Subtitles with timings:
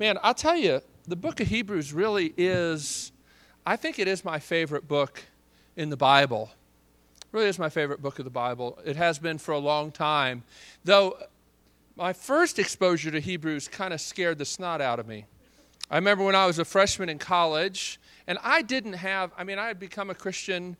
[0.00, 3.12] Man, I'll tell you, the book of Hebrews really is,
[3.66, 5.22] I think it is my favorite book
[5.76, 6.50] in the Bible.
[7.32, 8.78] really is my favorite book of the Bible.
[8.82, 10.42] It has been for a long time.
[10.86, 11.18] Though
[11.96, 15.26] my first exposure to Hebrews kind of scared the snot out of me.
[15.90, 19.58] I remember when I was a freshman in college, and I didn't have, I mean,
[19.58, 20.78] I had become a Christian,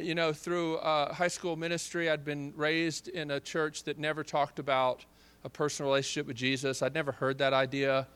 [0.00, 2.08] you know, through uh, high school ministry.
[2.08, 5.04] I'd been raised in a church that never talked about
[5.44, 6.80] a personal relationship with Jesus.
[6.80, 8.06] I'd never heard that idea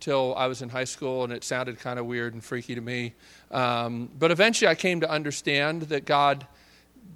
[0.00, 2.80] till I was in high school, and it sounded kind of weird and freaky to
[2.80, 3.14] me.
[3.50, 6.46] Um, but eventually, I came to understand that God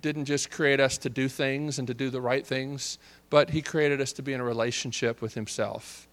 [0.00, 2.98] didn't just create us to do things and to do the right things,
[3.28, 6.08] but He created us to be in a relationship with Himself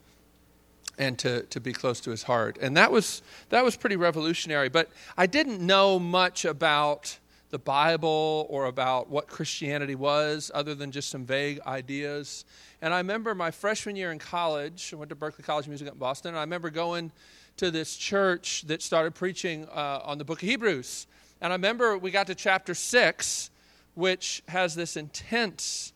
[0.97, 2.57] and to, to be close to His heart.
[2.59, 4.69] And that was, that was pretty revolutionary.
[4.69, 7.17] But I didn't know much about
[7.49, 12.45] the Bible or about what Christianity was, other than just some vague ideas.
[12.81, 15.87] And I remember my freshman year in college, I went to Berklee College of Music
[15.87, 17.11] in Boston, and I remember going
[17.57, 21.07] to this church that started preaching uh, on the book of Hebrews.
[21.41, 23.49] And I remember we got to chapter 6,
[23.95, 25.93] which has this intense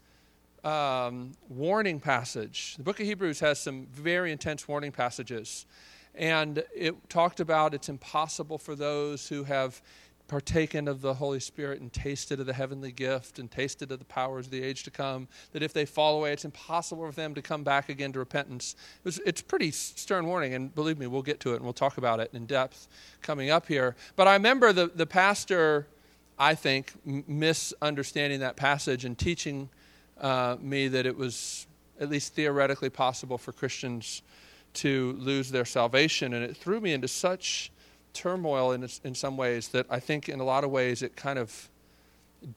[0.64, 2.76] um, warning passage.
[2.78, 5.66] The book of Hebrews has some very intense warning passages.
[6.16, 9.82] And it talked about it's impossible for those who have
[10.32, 14.06] partaken of the Holy Spirit and tasted of the heavenly gift and tasted of the
[14.06, 17.36] powers of the age to come, that if they fall away, it's impossible for them
[17.36, 18.78] to come back again to repentance.
[19.00, 21.74] It was, it's pretty stern warning, and believe me, we'll get to it and we'll
[21.74, 22.88] talk about it in depth
[23.22, 23.98] coming up here.
[24.16, 25.86] But I remember the, the pastor,
[26.40, 29.68] I think, misunderstanding that passage and teaching
[30.18, 31.68] uh, me that it was
[32.00, 34.22] at least theoretically possible for Christians
[34.76, 37.70] to lose their salvation, and it threw me into such
[38.14, 41.40] turmoil in, in some ways that I think in a lot of ways it kind
[41.40, 41.70] of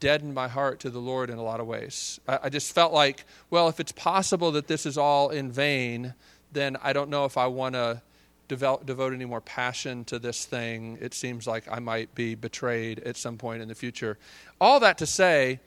[0.00, 2.20] deadened my heart to the Lord in a lot of ways.
[2.26, 6.14] I, I just felt like, well, if it's possible that this is all in vain,
[6.52, 8.00] then I don't know if I want to
[8.48, 10.98] develop, devote any more passion to this thing.
[11.00, 14.18] It seems like I might be betrayed at some point in the future.
[14.60, 15.60] All that to say,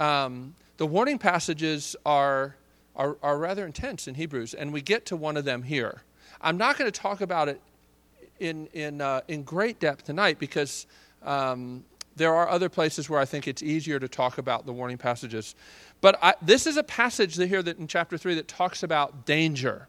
[0.00, 2.54] um, the warning passages are,
[2.96, 6.02] are, are rather intense in Hebrews, and we get to one of them here.
[6.40, 7.60] I'm not going to talk about it
[8.40, 10.86] in, in, uh, in great depth tonight because
[11.22, 11.84] um,
[12.16, 15.54] there are other places where I think it's easier to talk about the warning passages.
[16.00, 19.88] But I, this is a passage here that in chapter 3 that talks about danger.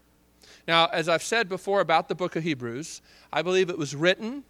[0.68, 3.02] Now, as I've said before about the book of Hebrews,
[3.34, 4.44] I believe it was written,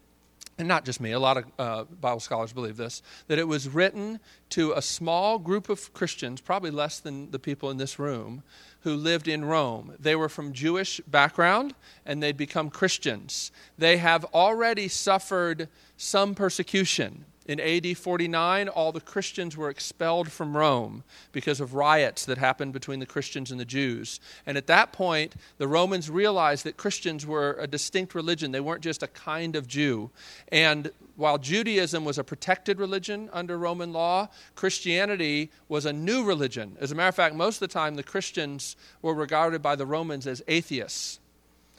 [0.59, 3.69] and not just me, a lot of uh, Bible scholars believe this, that it was
[3.69, 8.43] written to a small group of Christians, probably less than the people in this room,
[8.81, 9.95] who lived in Rome.
[9.97, 11.75] They were from Jewish background
[12.05, 13.51] and they'd become Christians.
[13.77, 17.23] They have already suffered some persecution.
[17.49, 22.73] In AD 49, all the Christians were expelled from Rome because of riots that happened
[22.73, 24.19] between the Christians and the Jews.
[24.45, 28.51] And at that point, the Romans realized that Christians were a distinct religion.
[28.51, 30.11] They weren't just a kind of Jew.
[30.51, 36.77] And while Judaism was a protected religion under Roman law, Christianity was a new religion.
[36.79, 39.87] As a matter of fact, most of the time, the Christians were regarded by the
[39.87, 41.19] Romans as atheists,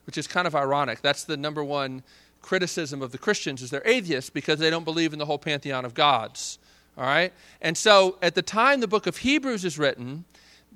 [0.05, 1.01] which is kind of ironic.
[1.01, 2.03] That's the number one
[2.43, 5.85] criticism of the Christians is they're atheists because they don't believe in the whole pantheon
[5.85, 6.59] of gods.
[6.97, 7.33] All right?
[7.61, 10.25] And so at the time the book of Hebrews is written,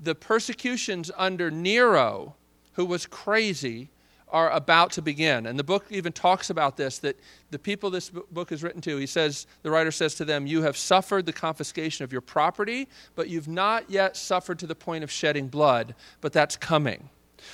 [0.01, 2.35] the persecutions under Nero,
[2.75, 3.91] who was crazy,
[4.35, 5.47] are about to begin.
[5.47, 7.17] And the book even talks about this that
[7.51, 10.63] the people this book is written to, he says, the writer says to them, You
[10.63, 15.05] have suffered the confiscation of your property, but you've not yet suffered to the point
[15.05, 17.11] of shedding blood, but that's coming.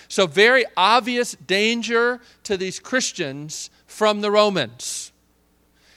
[0.09, 5.13] So, very obvious danger to these Christians from the Romans.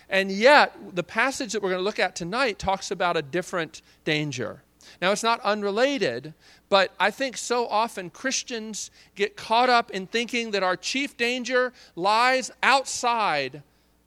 [0.09, 3.81] And yet, the passage that we're going to look at tonight talks about a different
[4.03, 4.63] danger.
[5.01, 6.33] Now, it's not unrelated,
[6.69, 11.71] but I think so often Christians get caught up in thinking that our chief danger
[11.95, 13.61] lies outside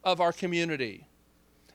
[0.05, 1.07] of our community.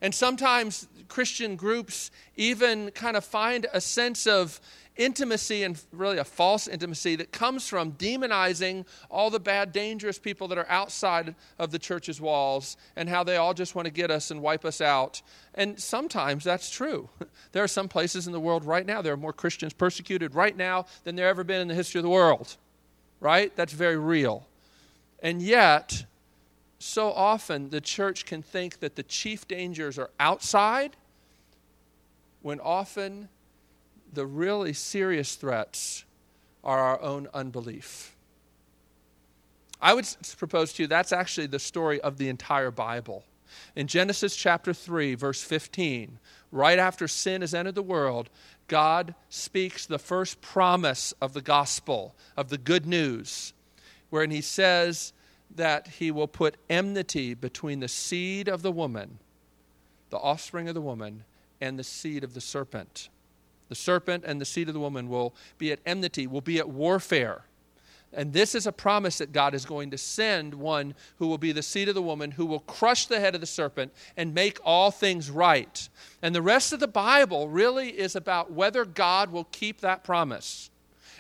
[0.02, 4.60] And sometimes Christian groups even kind of find a sense of
[4.98, 10.48] intimacy and really a false intimacy that comes from demonizing all the bad, dangerous people
[10.50, 14.12] that are outside of the church's walls and how they all just want to get
[14.12, 15.22] us and wipe us out.
[15.56, 17.10] And sometimes that's true.
[17.54, 20.56] There are some places in the world right now, there are more Christians persecuted right
[20.56, 22.56] now than there ever been in the history of the world.
[23.20, 23.54] Right?
[23.58, 24.48] That's very real.
[25.22, 26.06] And yet,
[26.80, 30.96] so often the church can think that the chief dangers are outside
[32.42, 33.30] when often
[34.14, 36.06] the really serious threats
[36.64, 38.16] are our own unbelief.
[39.82, 43.24] I would propose to you that's actually the story of the entire Bible.
[43.76, 46.20] In Genesis chapter 3, verse 15,
[46.52, 48.30] right after sin has entered the world,
[48.68, 53.54] God speaks the first promise of the gospel, of the good news,
[54.10, 55.14] wherein he says
[55.56, 59.20] that he will put enmity between the seed of the woman,
[60.10, 61.24] the offspring of the woman,
[61.60, 63.10] and the seed of the serpent.
[63.72, 66.68] The serpent and the seed of the woman will be at enmity, will be at
[66.68, 67.46] warfare.
[68.12, 71.54] And this is a promise that God is going to send one who will be
[71.54, 74.60] the seed of the woman, who will crush the head of the serpent and make
[74.66, 75.88] all things right.
[76.22, 80.70] And the rest of the Bible really is about whether God will keep that promise.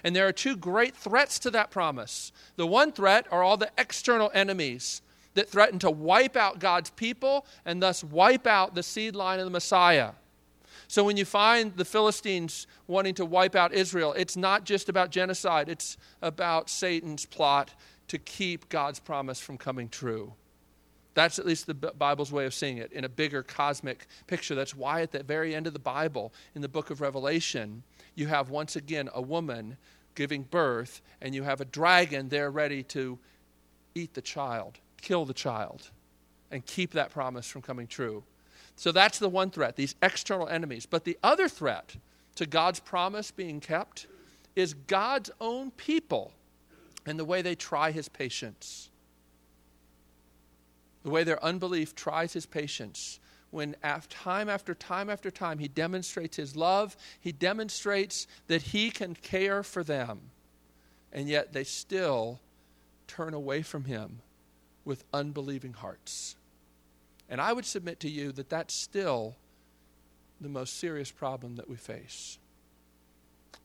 [0.03, 2.33] And there are two great threats to that promise.
[2.57, 5.01] The one threat are all the external enemies
[5.36, 9.45] that threaten to wipe out God's people and thus wipe out the seed line of
[9.45, 10.12] the Messiah.
[10.91, 15.09] So when you find the Philistines wanting to wipe out Israel, it's not just about
[15.09, 17.73] genocide, it's about Satan's plot
[18.09, 20.33] to keep God's promise from coming true.
[21.13, 24.53] That's at least the Bible's way of seeing it in a bigger cosmic picture.
[24.53, 27.83] That's why at the very end of the Bible, in the book of Revelation,
[28.15, 29.77] you have once again a woman
[30.15, 33.17] giving birth, and you have a dragon there ready to
[33.95, 35.89] eat the child, kill the child,
[36.51, 38.25] and keep that promise from coming true.
[38.81, 40.87] So that's the one threat, these external enemies.
[40.87, 41.97] But the other threat
[42.33, 44.07] to God's promise being kept
[44.55, 46.33] is God's own people
[47.05, 48.89] and the way they try his patience.
[51.03, 53.19] The way their unbelief tries his patience.
[53.51, 53.75] When
[54.09, 59.61] time after time after time he demonstrates his love, he demonstrates that he can care
[59.61, 60.31] for them,
[61.13, 62.39] and yet they still
[63.05, 64.21] turn away from him
[64.85, 66.35] with unbelieving hearts.
[67.31, 69.37] And I would submit to you that that's still
[70.41, 72.37] the most serious problem that we face.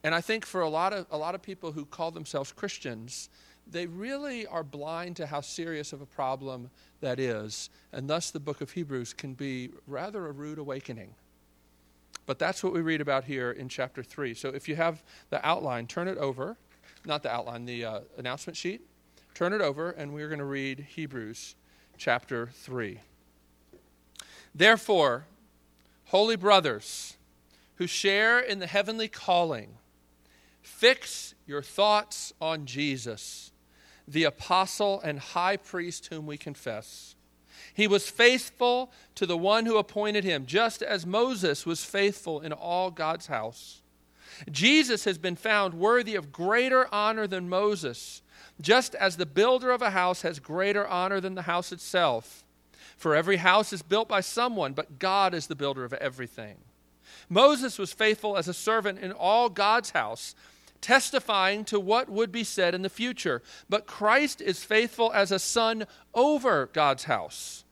[0.03, 3.29] And I think for a lot of, a lot of people who call themselves Christians,
[3.69, 6.69] they really are blind to how serious of a problem
[7.01, 7.69] that is.
[7.91, 11.13] And thus, the book of Hebrews can be rather a rude awakening.
[12.25, 14.33] But that's what we read about here in chapter 3.
[14.33, 16.55] So if you have the outline, turn it over.
[17.05, 18.81] Not the outline, the uh, announcement sheet.
[19.33, 21.55] Turn it over, and we're going to read Hebrews
[21.97, 23.01] chapter 3.
[24.53, 25.25] Therefore,
[26.05, 27.17] holy brothers
[27.75, 29.77] who share in the heavenly calling,
[30.61, 33.51] fix your thoughts on Jesus,
[34.07, 37.15] the apostle and high priest whom we confess.
[37.73, 42.51] He was faithful to the one who appointed him, just as Moses was faithful in
[42.51, 43.81] all God's house.
[44.51, 48.21] Jesus has been found worthy of greater honor than Moses,
[48.59, 52.43] just as the builder of a house has greater honor than the house itself.
[52.97, 56.57] For every house is built by someone, but God is the builder of everything.
[57.29, 60.33] Moses was faithful as a servant in all God's house,
[60.81, 63.41] testifying to what would be said in the future.
[63.69, 67.63] But Christ is faithful as a son over God's house.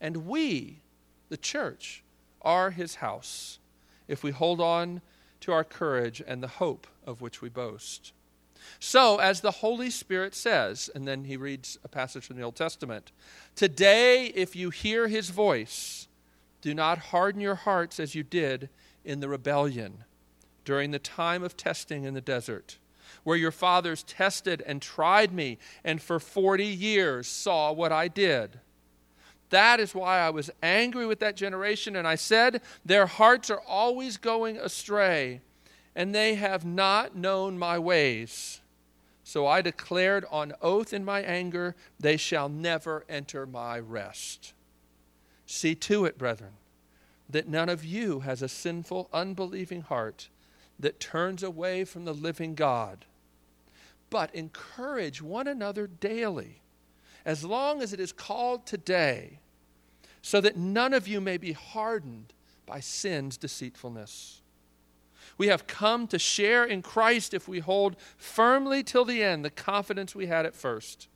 [0.00, 0.82] And we,
[1.30, 2.04] the church,
[2.42, 3.58] are his house,
[4.08, 5.00] if we hold on
[5.40, 8.12] to our courage and the hope of which we boast.
[8.78, 12.56] So, as the Holy Spirit says, and then he reads a passage from the Old
[12.56, 13.12] Testament
[13.54, 16.08] Today, if you hear his voice,
[16.60, 18.68] do not harden your hearts as you did
[19.04, 20.04] in the rebellion
[20.64, 22.78] during the time of testing in the desert,
[23.22, 28.60] where your fathers tested and tried me, and for 40 years saw what I did.
[29.50, 33.62] That is why I was angry with that generation, and I said, Their hearts are
[33.66, 35.40] always going astray
[35.96, 38.60] and they have not known my ways.
[39.24, 44.52] So I declared on oath in my anger, they shall never enter my rest.
[45.46, 46.52] See to it, brethren,
[47.30, 50.28] that none of you has a sinful, unbelieving heart
[50.78, 53.06] that turns away from the living God.
[54.10, 56.60] But encourage one another daily,
[57.24, 59.40] as long as it is called today,
[60.20, 62.34] so that none of you may be hardened
[62.66, 64.42] by sin's deceitfulness.
[65.38, 69.50] We have come to share in Christ if we hold firmly till the end the
[69.50, 71.08] confidence we had at first.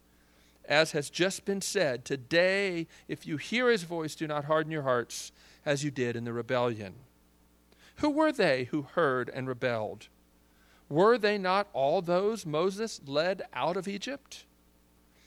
[0.67, 4.83] As has just been said, today, if you hear his voice, do not harden your
[4.83, 5.33] hearts
[5.65, 6.95] as you did in the rebellion.
[7.97, 10.09] Who were they who heard and rebelled?
[10.89, 14.45] Were they not all those Moses led out of Egypt?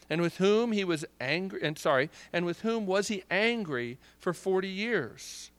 [0.10, 4.34] And with whom he was angry and sorry, and with whom was he angry for
[4.34, 5.52] 40 years?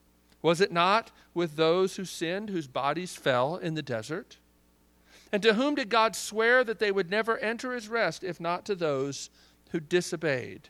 [0.45, 4.37] Was it not with those who sinned, whose bodies fell in the desert?
[5.33, 8.67] And to whom did God swear that they would never enter his rest, if not
[8.67, 9.31] to those
[9.71, 10.69] who disobeyed?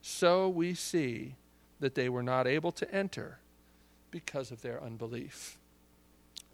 [0.00, 1.34] So we see
[1.78, 3.38] that they were not able to enter
[4.10, 5.58] because of their unbelief.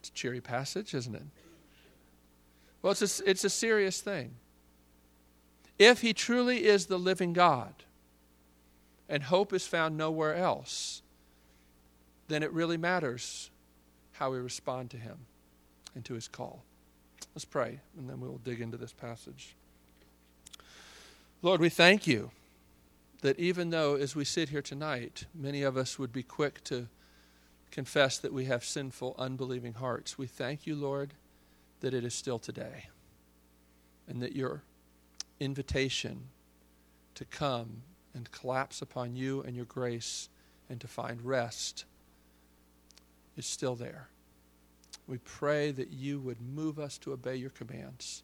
[0.00, 1.22] It's a cheery passage, isn't it?
[2.82, 4.34] Well, it's a, it's a serious thing.
[5.78, 7.84] If he truly is the living God,
[9.08, 11.01] and hope is found nowhere else,
[12.32, 13.50] then it really matters
[14.12, 15.18] how we respond to Him
[15.94, 16.62] and to His call.
[17.34, 19.54] Let's pray, and then we will dig into this passage.
[21.42, 22.30] Lord, we thank you
[23.22, 26.88] that even though, as we sit here tonight, many of us would be quick to
[27.70, 31.14] confess that we have sinful, unbelieving hearts, we thank you, Lord,
[31.80, 32.86] that it is still today.
[34.06, 34.62] And that your
[35.40, 36.28] invitation
[37.14, 37.82] to come
[38.14, 40.28] and collapse upon you and your grace
[40.68, 41.84] and to find rest
[43.36, 44.08] is still there.
[45.06, 48.22] We pray that you would move us to obey your commands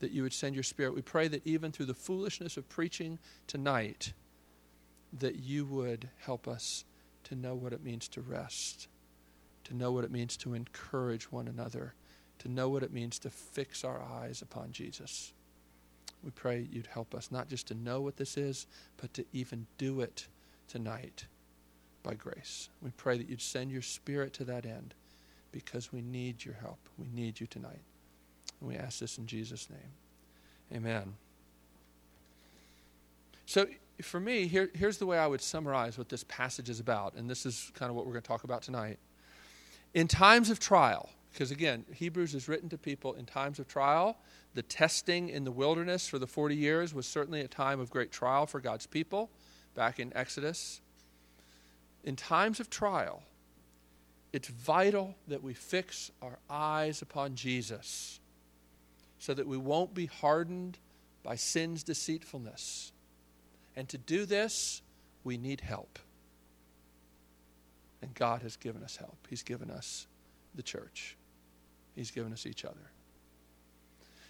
[0.00, 0.94] that you would send your spirit.
[0.94, 4.12] We pray that even through the foolishness of preaching tonight,
[5.12, 6.84] that you would help us
[7.24, 8.88] to know what it means to rest,
[9.64, 11.94] to know what it means to encourage one another,
[12.38, 15.32] to know what it means to fix our eyes upon Jesus.
[16.24, 19.66] We pray you'd help us not just to know what this is, but to even
[19.78, 20.26] do it
[20.68, 21.26] tonight
[22.02, 22.68] by grace.
[22.82, 24.94] We pray that you'd send your spirit to that end
[25.52, 26.78] because we need your help.
[26.98, 27.80] We need you tonight.
[28.60, 30.76] And we ask this in Jesus' name.
[30.76, 31.14] Amen.
[33.46, 33.66] So,
[34.02, 37.28] for me, here, here's the way I would summarize what this passage is about, and
[37.28, 38.98] this is kind of what we're going to talk about tonight.
[39.92, 44.18] In times of trial, because again, Hebrews is written to people in times of trial.
[44.54, 48.10] The testing in the wilderness for the 40 years was certainly a time of great
[48.10, 49.30] trial for God's people
[49.74, 50.80] back in Exodus.
[52.04, 53.22] In times of trial,
[54.32, 58.20] it's vital that we fix our eyes upon Jesus
[59.18, 60.78] so that we won't be hardened
[61.22, 62.92] by sin's deceitfulness.
[63.76, 64.82] And to do this,
[65.24, 65.98] we need help.
[68.02, 69.18] And God has given us help.
[69.28, 70.06] He's given us
[70.54, 71.16] the church,
[71.94, 72.90] He's given us each other.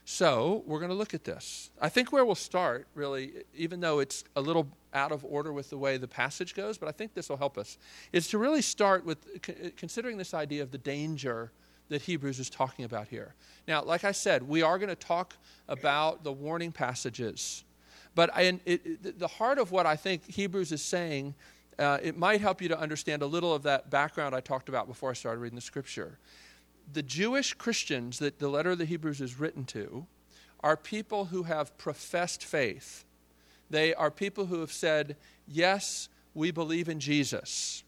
[0.04, 1.70] So, we're going to look at this.
[1.80, 5.70] I think where we'll start, really, even though it's a little out of order with
[5.70, 7.78] the way the passage goes, but I think this will help us,
[8.12, 9.18] is to really start with
[9.76, 11.52] considering this idea of the danger
[11.90, 13.34] that Hebrews is talking about here.
[13.68, 15.36] Now, like I said, we are going to talk
[15.68, 17.64] about the warning passages.
[18.14, 21.34] But I, it, the heart of what I think Hebrews is saying,
[21.78, 24.86] uh, it might help you to understand a little of that background I talked about
[24.86, 26.18] before I started reading the scripture.
[26.92, 30.06] The Jewish Christians that the letter of the Hebrews is written to
[30.60, 33.04] are people who have professed faith.
[33.68, 35.16] They are people who have said,
[35.46, 37.84] Yes, we believe in Jesus.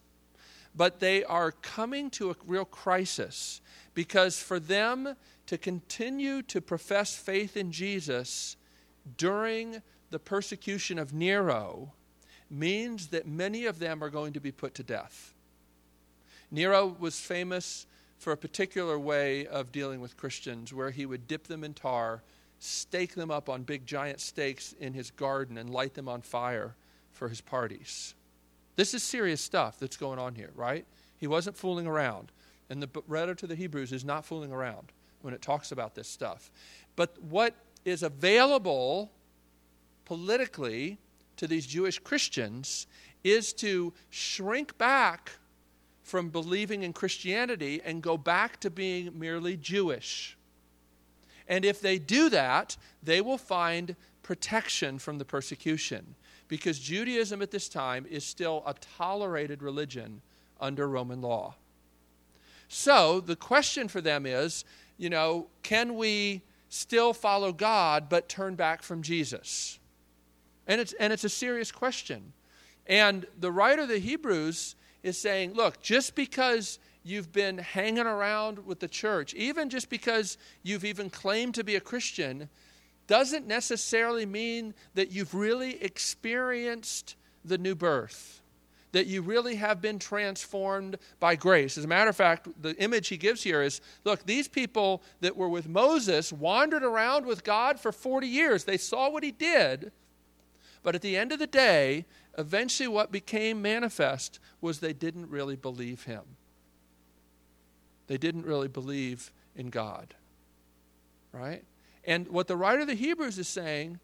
[0.75, 3.61] But they are coming to a real crisis
[3.93, 8.55] because for them to continue to profess faith in Jesus
[9.17, 11.93] during the persecution of Nero
[12.49, 15.33] means that many of them are going to be put to death.
[16.49, 17.85] Nero was famous
[18.23, 22.23] for a particular way of dealing with Christians where he would dip them in tar,
[22.57, 26.73] stake them up on big giant stakes in his garden, and light them on fire
[27.11, 28.15] for his parties.
[28.77, 30.85] This is serious stuff that's going on here, right?
[31.17, 32.31] He wasn't fooling around.
[32.69, 36.07] And the letter to the Hebrews is not fooling around when it talks about this
[36.07, 36.49] stuff.
[36.95, 37.53] But what
[37.83, 39.11] is available
[40.05, 40.97] politically
[41.37, 42.87] to these Jewish Christians
[43.23, 45.31] is to shrink back
[46.03, 50.37] from believing in Christianity and go back to being merely Jewish.
[51.47, 56.15] And if they do that, they will find protection from the persecution
[56.47, 60.21] because Judaism at this time is still a tolerated religion
[60.59, 61.55] under Roman law.
[62.67, 64.65] So the question for them is,
[64.97, 69.79] you know, can we still follow God but turn back from Jesus?
[70.67, 72.33] And it's, and it's a serious question.
[72.87, 78.65] And the writer of the Hebrews is saying, look, just because you've been hanging around
[78.65, 82.49] with the church, even just because you've even claimed to be a Christian,
[83.05, 88.41] doesn't necessarily mean that you've really experienced the new birth
[88.93, 91.77] that you really have been transformed by grace.
[91.77, 95.35] As a matter of fact, the image he gives here is look, these people that
[95.35, 98.63] were with Moses wandered around with God for 40 years.
[98.63, 99.91] They saw what he did,
[100.83, 102.05] but at the end of the day,
[102.37, 106.23] eventually what became manifest was they didn't really believe him.
[108.07, 110.13] They didn't really believe in God.
[111.31, 111.63] Right?
[112.03, 113.99] And what the writer of the Hebrews is saying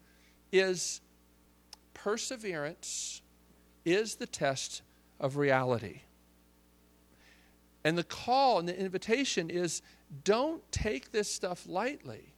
[0.52, 1.00] is
[1.94, 3.22] perseverance
[3.84, 4.82] is the test
[5.18, 6.00] of reality.
[7.84, 9.82] And the call and the invitation is
[10.24, 12.34] don't take this stuff lightly.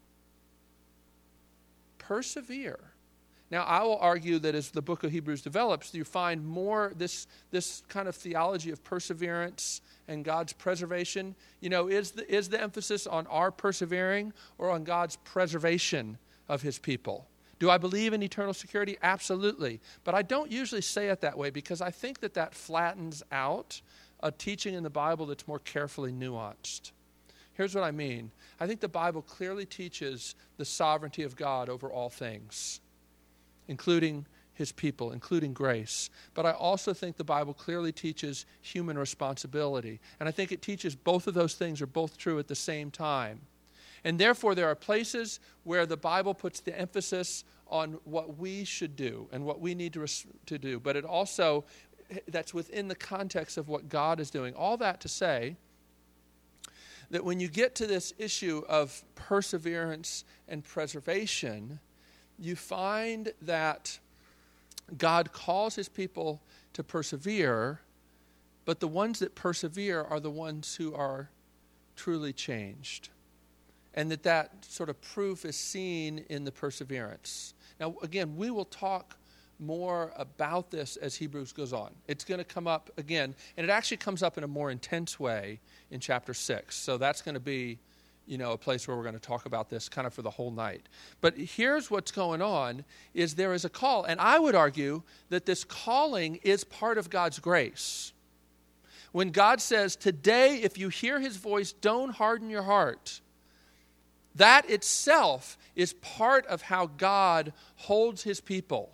[1.99, 2.92] Persevere.
[3.53, 7.27] Now, I will argue that as the book of Hebrews develops, you find more this,
[7.51, 11.35] this kind of theology of perseverance and God's preservation.
[11.61, 16.17] You know, is the, is the emphasis on our persevering or on God's preservation
[16.49, 17.29] of his people?
[17.59, 18.97] Do I believe in eternal security?
[19.03, 19.83] Absolutely.
[20.03, 23.83] But I don't usually say it that way because I think that that flattens out
[24.21, 26.93] a teaching in the Bible that's more carefully nuanced.
[27.53, 31.93] Here's what I mean I think the Bible clearly teaches the sovereignty of God over
[31.93, 32.81] all things.
[33.69, 36.11] Including his people, including grace.
[36.35, 40.01] But I also think the Bible clearly teaches human responsibility.
[40.21, 42.91] And I think it teaches both of those things are both true at the same
[42.91, 43.41] time.
[44.05, 48.97] And therefore, there are places where the Bible puts the emphasis on what we should
[48.97, 50.81] do and what we need to, res- to do.
[50.81, 51.65] But it also,
[52.29, 54.55] that's within the context of what God is doing.
[54.55, 55.57] All that to say
[57.11, 61.79] that when you get to this issue of perseverance and preservation,
[62.39, 63.99] you find that
[64.97, 66.41] God calls his people
[66.73, 67.81] to persevere,
[68.65, 71.31] but the ones that persevere are the ones who are
[71.97, 73.09] truly changed.
[73.95, 77.55] And that that sort of proof is seen in the perseverance.
[77.79, 79.17] Now, again, we will talk
[79.59, 81.93] more about this as Hebrews goes on.
[82.09, 85.21] It's going to come up again, and it actually comes up in a more intense
[85.21, 85.61] way
[85.91, 86.75] in chapter 6.
[86.75, 87.79] So that's going to be
[88.27, 90.31] you know, a place where we're going to talk about this kind of for the
[90.31, 90.89] whole night.
[91.21, 95.47] But here's what's going on is there is a call and I would argue that
[95.47, 98.13] this calling is part of God's grace.
[99.11, 103.21] When God says, "Today if you hear his voice, don't harden your heart."
[104.35, 108.93] That itself is part of how God holds his people.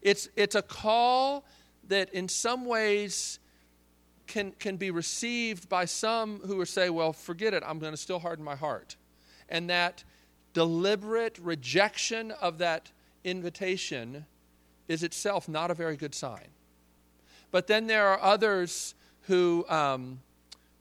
[0.00, 1.44] It's, it's a call
[1.88, 3.38] that in some ways
[4.32, 7.98] can, can be received by some who would say, well, forget it, I'm going to
[7.98, 8.96] still harden my heart.
[9.50, 10.04] And that
[10.54, 12.90] deliberate rejection of that
[13.24, 14.24] invitation
[14.88, 16.48] is itself not a very good sign.
[17.50, 20.20] But then there are others who, um,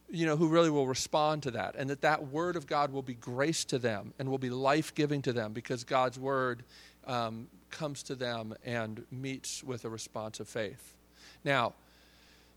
[0.10, 3.02] you know, who really will respond to that, and that that word of God will
[3.02, 6.64] be grace to them and will be life giving to them because God's word
[7.06, 10.96] um, comes to them and meets with a response of faith.
[11.44, 11.74] Now,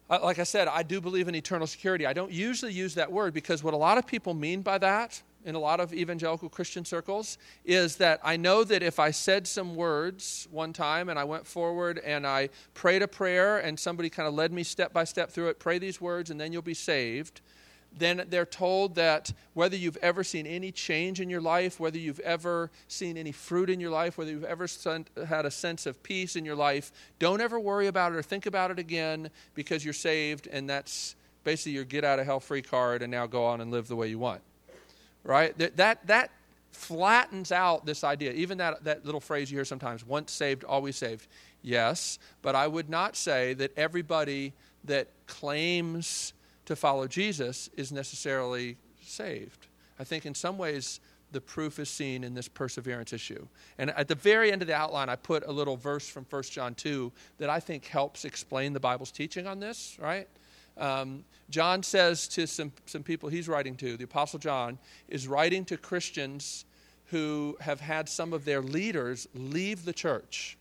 [0.08, 2.06] like I said, I do believe in eternal security.
[2.06, 5.22] I don't usually use that word because what a lot of people mean by that
[5.44, 9.46] in a lot of evangelical Christian circles is that I know that if I said
[9.46, 14.08] some words one time and I went forward and I prayed a prayer and somebody
[14.08, 16.62] kind of led me step by step through it, pray these words and then you'll
[16.62, 17.40] be saved
[17.96, 22.20] then they're told that whether you've ever seen any change in your life, whether you've
[22.20, 24.66] ever seen any fruit in your life, whether you've ever
[25.26, 28.46] had a sense of peace in your life, don't ever worry about it or think
[28.46, 32.62] about it again because you're saved, and that's basically your get out of hell free
[32.62, 34.40] card, and now go on and live the way you want.
[35.22, 35.56] Right?
[35.58, 36.30] That, that, that
[36.72, 38.32] flattens out this idea.
[38.32, 41.26] Even that, that little phrase you hear sometimes once saved, always saved.
[41.62, 44.52] Yes, but I would not say that everybody
[44.84, 46.33] that claims
[46.66, 49.66] to follow Jesus is necessarily saved.
[49.98, 51.00] I think in some ways
[51.32, 53.46] the proof is seen in this perseverance issue.
[53.78, 56.42] And at the very end of the outline, I put a little verse from 1
[56.44, 60.28] John 2 that I think helps explain the Bible's teaching on this, right?
[60.78, 65.64] Um, John says to some, some people he's writing to, the Apostle John is writing
[65.66, 66.64] to Christians
[67.06, 70.56] who have had some of their leaders leave the church.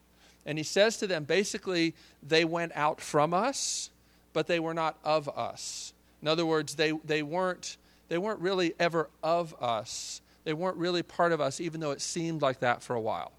[0.45, 3.89] And he says to them basically, they went out from us,
[4.33, 5.92] but they were not of us.
[6.23, 7.75] In other words, they, they, weren't,
[8.07, 10.21] they weren't really ever of us.
[10.45, 13.33] They weren't really part of us, even though it seemed like that for a while.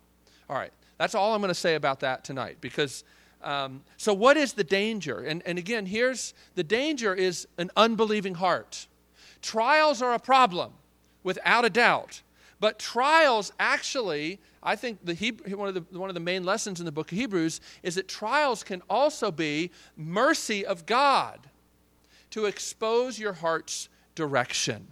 [0.51, 2.59] All right, that's all I'm going to say about that tonight.
[2.61, 3.03] Because,
[3.43, 5.21] um, so what is the danger?
[5.21, 8.87] And, and again, here's the danger is an unbelieving heart.
[9.41, 10.73] Trials are a problem,
[11.23, 12.21] without a doubt.
[12.61, 16.81] But trials actually, I think the Hebrew, one, of the, one of the main lessons
[16.81, 21.49] in the book of Hebrews is that trials can also be mercy of God
[22.35, 24.89] to expose your heart's direction.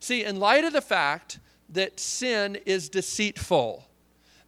[0.00, 3.86] See, in light of the fact that sin is deceitful,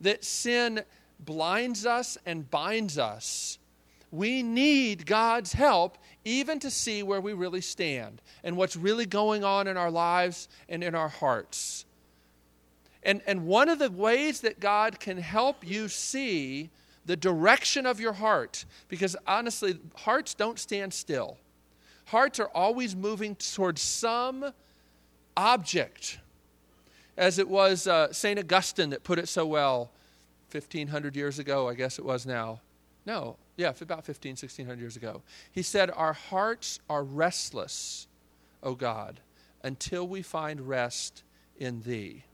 [0.00, 0.80] that sin
[1.18, 3.58] blinds us and binds us,
[4.10, 9.44] we need God's help even to see where we really stand and what's really going
[9.44, 11.84] on in our lives and in our hearts.
[13.02, 16.70] And, and one of the ways that God can help you see
[17.04, 21.36] the direction of your heart, because honestly, hearts don't stand still
[22.10, 24.52] hearts are always moving towards some
[25.36, 26.18] object.
[27.16, 28.38] As it was uh, St.
[28.38, 29.90] Augustine that put it so well
[30.50, 32.60] 1,500 years ago, I guess it was now.
[33.06, 35.22] No, yeah, about 15, 1600 years ago.
[35.52, 38.08] He said, Our hearts are restless,
[38.62, 39.20] O God,
[39.62, 41.22] until we find rest
[41.58, 42.24] in Thee.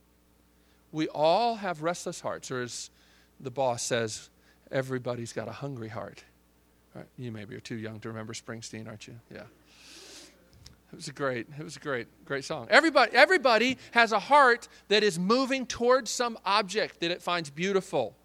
[0.91, 2.91] We all have restless hearts, or as
[3.39, 4.31] the boss says,
[4.71, 6.25] everybody's got a hungry heart.
[6.95, 7.07] Right?
[7.19, 9.17] You maybe are too young to remember Springsteen, aren't you?
[9.33, 9.43] Yeah.
[10.97, 12.69] It was a great, it was a great, great song.
[12.71, 18.17] Everybody, everybody has a heart that is moving towards some object that it finds beautiful.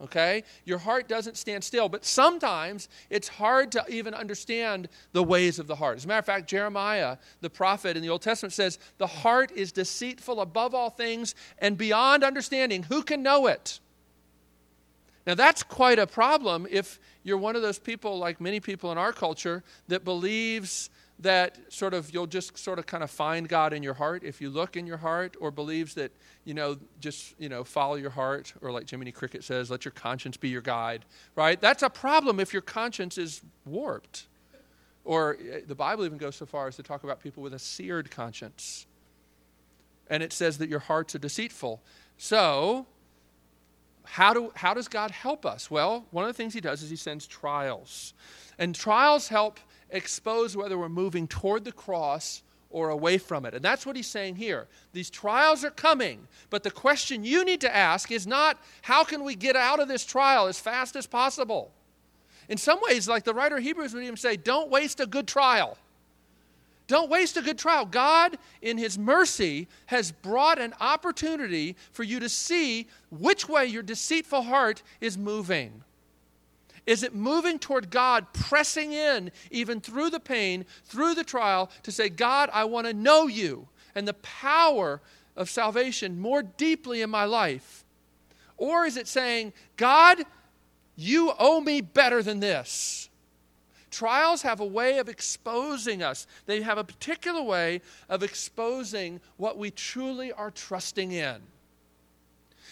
[0.00, 0.42] Okay?
[0.64, 5.68] Your heart doesn't stand still, but sometimes it's hard to even understand the ways of
[5.68, 5.96] the heart.
[5.96, 9.52] As a matter of fact, Jeremiah, the prophet in the Old Testament, says, The heart
[9.52, 12.82] is deceitful above all things and beyond understanding.
[12.82, 13.78] Who can know it?
[15.24, 18.98] Now, that's quite a problem if you're one of those people, like many people in
[18.98, 23.72] our culture, that believes that sort of you'll just sort of kind of find God
[23.72, 26.10] in your heart if you look in your heart, or believes that,
[26.44, 29.92] you know, just, you know, follow your heart, or like Jiminy Cricket says, let your
[29.92, 31.04] conscience be your guide,
[31.36, 31.60] right?
[31.60, 34.26] That's a problem if your conscience is warped.
[35.04, 37.58] Or eh, the Bible even goes so far as to talk about people with a
[37.58, 38.86] seared conscience.
[40.08, 41.82] And it says that your hearts are deceitful.
[42.18, 42.86] So,
[44.04, 45.70] how, do, how does God help us?
[45.70, 48.14] Well, one of the things He does is He sends trials.
[48.58, 49.58] And trials help
[49.92, 53.54] expose whether we're moving toward the cross or away from it.
[53.54, 54.66] And that's what He's saying here.
[54.92, 59.22] These trials are coming, but the question you need to ask is not how can
[59.22, 61.70] we get out of this trial as fast as possible?
[62.48, 65.28] In some ways, like the writer of Hebrews would even say, don't waste a good
[65.28, 65.78] trial.
[66.88, 67.86] Don't waste a good trial.
[67.86, 73.82] God, in His mercy, has brought an opportunity for you to see which way your
[73.82, 75.84] deceitful heart is moving.
[76.86, 81.92] Is it moving toward God, pressing in even through the pain, through the trial, to
[81.92, 85.00] say, God, I want to know you and the power
[85.36, 87.84] of salvation more deeply in my life?
[88.56, 90.22] Or is it saying, God,
[90.96, 93.08] you owe me better than this?
[93.90, 96.26] Trials have a way of exposing us.
[96.46, 101.36] They have a particular way of exposing what we truly are trusting in.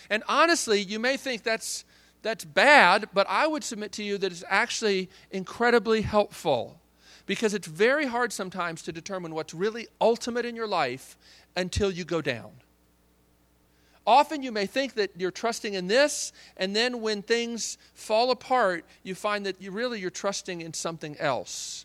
[0.09, 1.85] And honestly, you may think that's,
[2.23, 6.81] that's bad, but I would submit to you that it's actually incredibly helpful
[7.27, 11.17] because it's very hard sometimes to determine what's really ultimate in your life
[11.57, 12.51] until you go down.
[14.07, 18.85] Often you may think that you're trusting in this, and then when things fall apart,
[19.03, 21.85] you find that you really you're trusting in something else.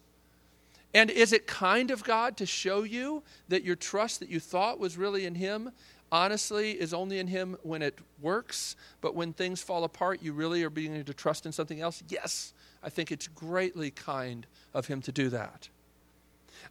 [0.93, 4.80] And is it kind of God to show you that your trust that you thought
[4.80, 5.71] was really in Him,
[6.12, 10.63] honestly, is only in Him when it works, but when things fall apart, you really
[10.63, 12.04] are beginning to trust in something else?
[12.10, 15.70] Yes, I think it's greatly kind of Him to do that.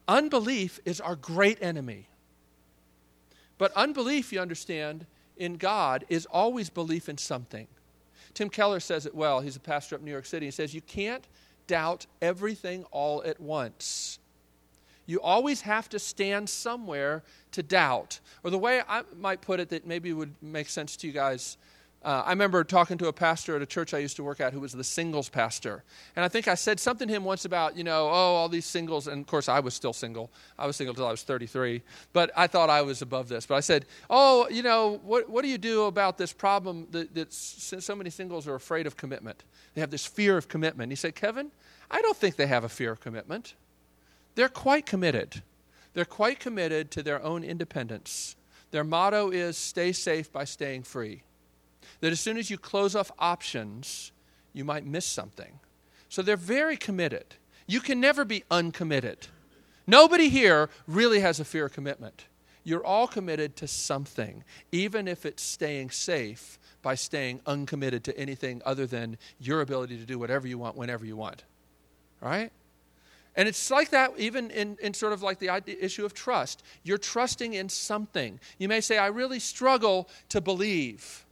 [0.08, 2.08] Unbelief is our great enemy.
[3.58, 7.66] But unbelief, you understand, in God is always belief in something.
[8.34, 9.40] Tim Keller says it well.
[9.40, 10.46] He's a pastor up in New York City.
[10.46, 11.26] He says, You can't
[11.66, 14.18] doubt everything all at once.
[15.06, 18.20] You always have to stand somewhere to doubt.
[18.42, 21.56] Or the way I might put it that maybe would make sense to you guys
[22.04, 24.52] uh, I remember talking to a pastor at a church I used to work at
[24.52, 25.84] who was the singles pastor.
[26.16, 28.66] And I think I said something to him once about, you know, oh, all these
[28.66, 29.08] singles.
[29.08, 30.30] And of course, I was still single.
[30.58, 31.80] I was single until I was 33.
[32.12, 33.46] But I thought I was above this.
[33.46, 37.14] But I said, oh, you know, what, what do you do about this problem that,
[37.14, 39.42] that so many singles are afraid of commitment?
[39.72, 40.92] They have this fear of commitment.
[40.92, 41.50] He said, Kevin,
[41.90, 43.54] I don't think they have a fear of commitment.
[44.34, 45.42] They're quite committed.
[45.92, 48.36] They're quite committed to their own independence.
[48.70, 51.22] Their motto is stay safe by staying free
[52.00, 54.12] that as soon as you close off options,
[54.52, 55.58] you might miss something.
[56.08, 57.36] So they're very committed.
[57.66, 59.28] You can never be uncommitted.
[59.86, 62.26] Nobody here really has a fear of commitment.
[62.62, 68.62] You're all committed to something, even if it's staying safe by staying uncommitted to anything
[68.64, 71.44] other than your ability to do whatever you want whenever you want.
[72.20, 72.52] Right?
[73.36, 76.62] And it's like that even in, in sort of like the issue of trust.
[76.82, 78.38] You're trusting in something.
[78.58, 81.26] You may say, I really struggle to believe.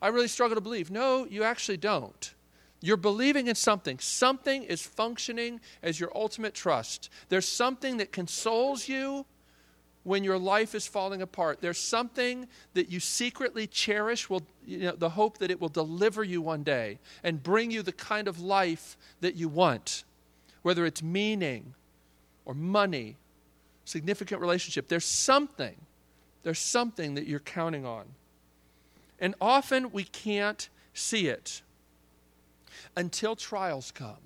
[0.00, 0.90] I really struggle to believe.
[0.90, 2.34] No, you actually don't.
[2.80, 3.98] You're believing in something.
[3.98, 7.10] Something is functioning as your ultimate trust.
[7.28, 9.26] There's something that consoles you
[10.04, 11.60] when your life is falling apart.
[11.60, 16.22] There's something that you secretly cherish, will, you know, the hope that it will deliver
[16.22, 20.04] you one day and bring you the kind of life that you want,
[20.66, 21.74] whether it's meaning
[22.44, 23.16] or money,
[23.84, 24.88] significant relationship.
[24.88, 25.76] There's something.
[26.42, 28.06] There's something that you're counting on.
[29.20, 31.62] And often we can't see it
[32.96, 34.16] until trials come.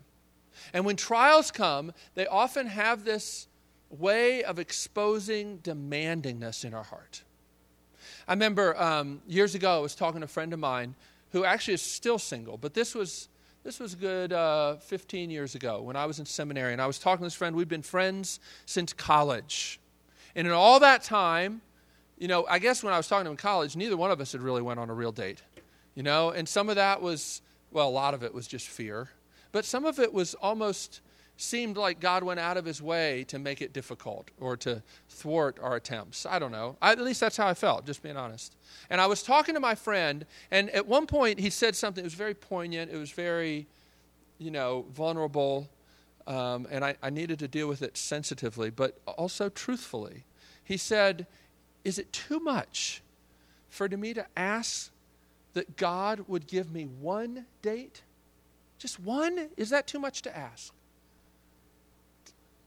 [0.72, 3.46] And when trials come, they often have this
[3.90, 7.22] way of exposing demandingness in our heart.
[8.26, 10.94] I remember um, years ago, I was talking to a friend of mine
[11.32, 13.28] who actually is still single, but this was
[13.62, 16.98] this was good uh, 15 years ago when I was in seminary, and I was
[16.98, 17.54] talking to this friend.
[17.54, 19.80] We've been friends since college,
[20.34, 21.60] and in all that time,
[22.18, 24.20] you know, I guess when I was talking to him in college, neither one of
[24.20, 25.42] us had really went on a real date.
[25.94, 27.42] You know, and some of that was,
[27.72, 29.08] well, a lot of it was just fear.
[29.52, 31.00] But some of it was almost
[31.40, 35.58] seemed like God went out of his way to make it difficult or to thwart
[35.62, 36.26] our attempts.
[36.26, 36.76] I don't know.
[36.82, 38.54] I, at least that's how I felt, just being honest.
[38.90, 42.06] And I was talking to my friend, and at one point he said something It
[42.06, 42.90] was very poignant.
[42.90, 43.66] It was very,
[44.38, 45.68] you know, vulnerable.
[46.26, 50.24] Um, and I, I needed to deal with it sensitively, but also truthfully.
[50.62, 51.26] He said,
[51.84, 53.02] is it too much
[53.68, 54.90] for me to ask
[55.54, 58.02] that God would give me one date?
[58.78, 59.48] Just one?
[59.56, 60.72] Is that too much to ask?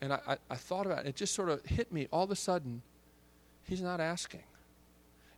[0.04, 1.10] And I, I, I thought about it.
[1.10, 2.82] It just sort of hit me all of a sudden.
[3.64, 4.44] He's not asking.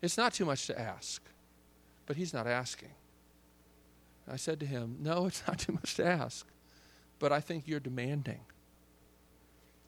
[0.01, 1.21] It's not too much to ask,
[2.07, 2.89] but he's not asking.
[4.27, 6.47] I said to him, No, it's not too much to ask,
[7.19, 8.39] but I think you're demanding.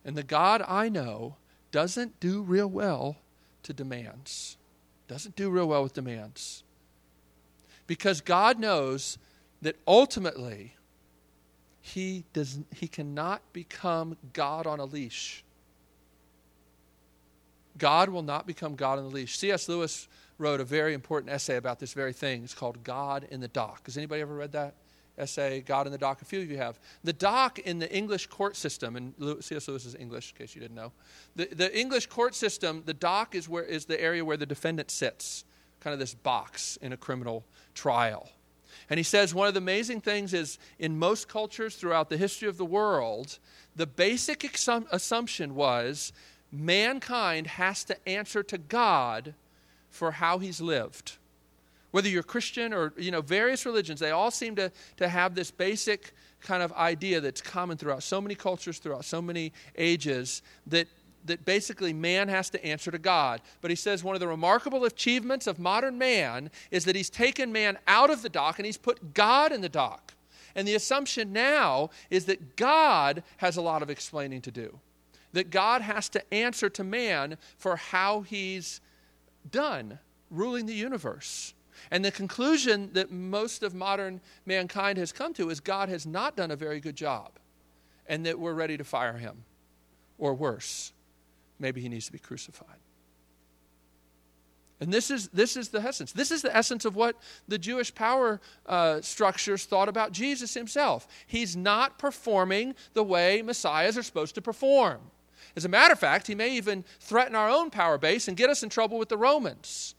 [0.04, 1.38] And the God I know
[1.72, 3.16] doesn't do real well
[3.64, 4.58] to demands,
[5.08, 6.62] doesn't do real well with demands.
[7.88, 9.18] Because God knows
[9.60, 10.76] that ultimately
[11.88, 15.44] he, does, he cannot become God on a leash.
[17.78, 19.38] God will not become God on the leash.
[19.38, 19.68] C.S.
[19.68, 22.44] Lewis wrote a very important essay about this very thing.
[22.44, 23.86] It's called God in the Dock.
[23.86, 24.74] Has anybody ever read that
[25.16, 26.20] essay, God in the Dock?
[26.22, 26.78] A few of you have.
[27.04, 29.68] The dock in the English court system, and C.S.
[29.68, 30.92] Lewis is English, in case you didn't know.
[31.36, 34.90] The, the English court system, the dock is, where, is the area where the defendant
[34.90, 35.44] sits,
[35.80, 38.28] kind of this box in a criminal trial.
[38.90, 42.48] And he says one of the amazing things is in most cultures throughout the history
[42.48, 43.38] of the world,
[43.76, 44.44] the basic
[44.90, 46.12] assumption was
[46.50, 49.34] mankind has to answer to God
[49.90, 51.16] for how he's lived.
[51.90, 55.50] Whether you're Christian or, you know, various religions, they all seem to, to have this
[55.50, 60.86] basic kind of idea that's common throughout so many cultures, throughout so many ages, that
[61.28, 63.40] that basically man has to answer to God.
[63.60, 67.52] But he says one of the remarkable achievements of modern man is that he's taken
[67.52, 70.14] man out of the dock and he's put God in the dock.
[70.54, 74.78] And the assumption now is that God has a lot of explaining to do.
[75.32, 78.80] That God has to answer to man for how he's
[79.50, 79.98] done
[80.30, 81.54] ruling the universe.
[81.90, 86.36] And the conclusion that most of modern mankind has come to is God has not
[86.36, 87.38] done a very good job
[88.08, 89.44] and that we're ready to fire him
[90.18, 90.92] or worse
[91.58, 92.78] maybe he needs to be crucified.
[94.80, 96.12] And this is, this is the essence.
[96.12, 97.16] This is the essence of what
[97.48, 101.08] the Jewish power uh, structures thought about Jesus himself.
[101.26, 105.00] He's not performing the way messiahs are supposed to perform.
[105.56, 108.50] As a matter of fact, he may even threaten our own power base and get
[108.50, 109.96] us in trouble with the Romans.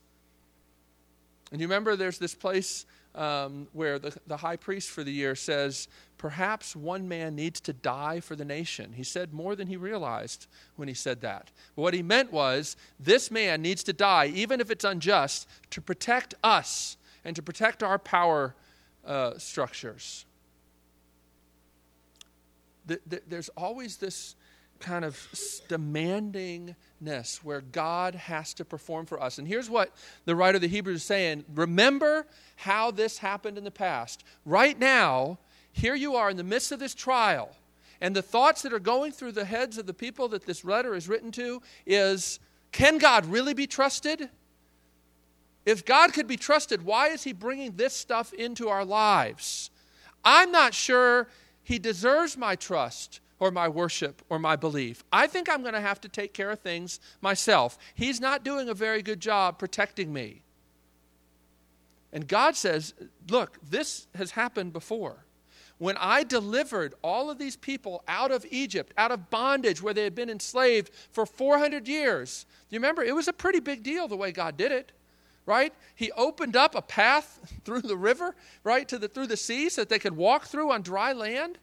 [1.51, 5.35] And you remember there's this place um, where the, the high priest for the year
[5.35, 8.91] says, Perhaps one man needs to die for the nation.
[8.91, 11.49] He said more than he realized when he said that.
[11.75, 15.79] But what he meant was this man needs to die, even if it's unjust, to
[15.81, 18.53] protect us and to protect our power
[19.05, 20.25] uh, structures.
[22.85, 24.35] The, the, there's always this
[24.81, 25.15] kind of
[25.69, 29.37] demandingness where God has to perform for us.
[29.37, 32.27] And here's what the writer of the Hebrews is saying Remember
[32.57, 34.25] how this happened in the past.
[34.43, 35.39] Right now,
[35.71, 37.55] here you are in the midst of this trial,
[38.01, 40.95] and the thoughts that are going through the heads of the people that this letter
[40.95, 42.39] is written to is
[42.71, 44.29] can God really be trusted?
[45.65, 49.69] If God could be trusted, why is He bringing this stuff into our lives?
[50.23, 51.27] I'm not sure
[51.63, 55.03] He deserves my trust or my worship or my belief.
[55.11, 57.77] I think I'm going to have to take care of things myself.
[57.95, 60.43] He's not doing a very good job protecting me.
[62.11, 62.93] And God says,
[63.29, 65.25] Look, this has happened before
[65.79, 70.03] when I delivered all of these people out of Egypt, out of bondage where they
[70.03, 73.01] had been enslaved for 400 years, do you remember?
[73.01, 74.91] It was a pretty big deal the way God did it,
[75.45, 75.73] right?
[75.95, 79.81] He opened up a path through the river, right, to the, through the sea so
[79.81, 81.57] that they could walk through on dry land.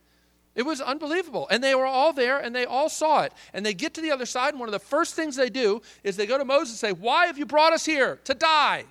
[0.54, 1.46] It was unbelievable.
[1.50, 3.34] And they were all there and they all saw it.
[3.52, 5.82] And they get to the other side, and one of the first things they do
[6.02, 8.18] is they go to Moses and say, Why have you brought us here?
[8.24, 8.86] To die.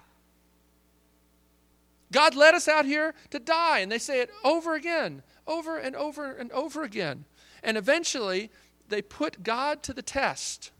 [2.12, 3.80] God led us out here to die.
[3.80, 7.26] And they say it over again, over and over and over again.
[7.64, 8.52] And eventually,
[8.90, 10.72] they put God to the test,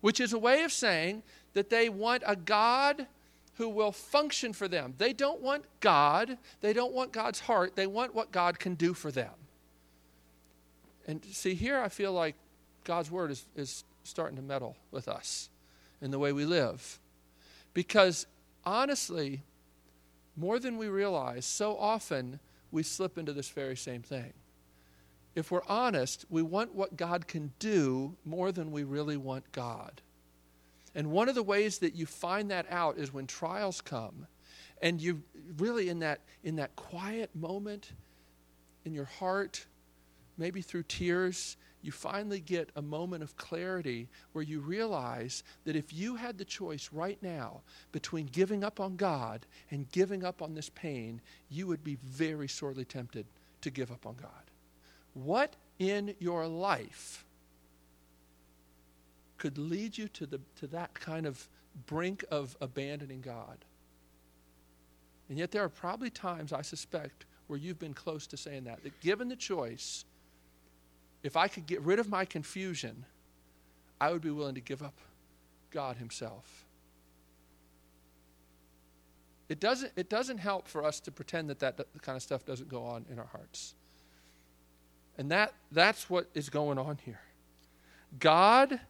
[0.00, 1.22] which is a way of saying
[1.54, 3.06] that they want a God
[3.56, 4.94] who will function for them.
[4.98, 8.94] They don't want God, they don't want God's heart, they want what God can do
[8.94, 9.32] for them.
[11.08, 12.36] And see, here I feel like
[12.84, 15.50] God's word is, is starting to meddle with us
[16.00, 17.00] in the way we live.
[17.74, 18.26] Because
[18.64, 19.42] honestly,
[20.38, 22.38] more than we realize, so often
[22.70, 24.32] we slip into this very same thing.
[25.34, 30.00] If we're honest, we want what God can do more than we really want God.
[30.94, 34.26] And one of the ways that you find that out is when trials come
[34.80, 35.22] and you
[35.56, 37.92] really in that in that quiet moment
[38.84, 39.66] in your heart
[40.36, 45.92] maybe through tears you finally get a moment of clarity where you realize that if
[45.92, 47.60] you had the choice right now
[47.92, 52.48] between giving up on God and giving up on this pain, you would be very
[52.48, 53.26] sorely tempted
[53.60, 54.30] to give up on God.
[55.14, 57.24] What in your life
[59.36, 61.48] could lead you to, the, to that kind of
[61.86, 63.64] brink of abandoning God?
[65.28, 68.82] And yet, there are probably times, I suspect, where you've been close to saying that.
[68.82, 70.04] That given the choice,
[71.22, 73.04] if I could get rid of my confusion,
[74.00, 74.94] I would be willing to give up
[75.70, 76.64] God Himself.
[79.48, 82.68] It doesn't, it doesn't help for us to pretend that that kind of stuff doesn't
[82.68, 83.74] go on in our hearts.
[85.16, 87.20] And that, that's what is going on here.
[88.18, 88.80] God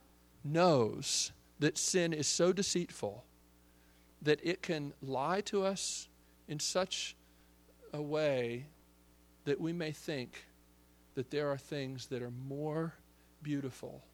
[0.44, 3.24] knows that sin is so deceitful
[4.22, 6.08] that it can lie to us
[6.48, 7.16] in such
[7.92, 8.66] a way
[9.44, 10.44] that we may think
[11.18, 12.94] that there are things that are more
[13.42, 14.04] beautiful,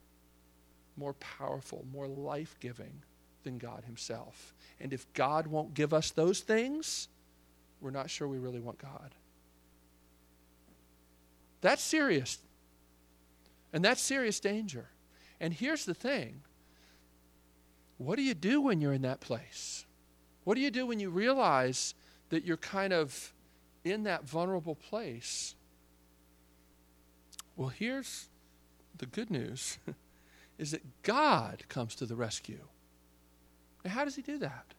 [0.97, 3.03] more powerful, more life giving
[3.43, 4.55] than God Himself.
[4.81, 7.09] And if God won't give us those things,
[7.83, 9.15] we're not sure we really want God.
[11.61, 12.39] That's serious.
[13.75, 14.89] And that's serious danger.
[15.41, 16.41] And here's the thing
[17.99, 19.85] what do you do when you're in that place?
[20.45, 21.95] What do you do when you realize
[22.31, 23.35] that you're kind of
[23.85, 25.55] in that vulnerable place?
[27.57, 28.29] Well, here's
[28.97, 29.79] the good news
[30.59, 32.61] is that God comes to the rescue.
[33.85, 34.75] Now, how does he do that?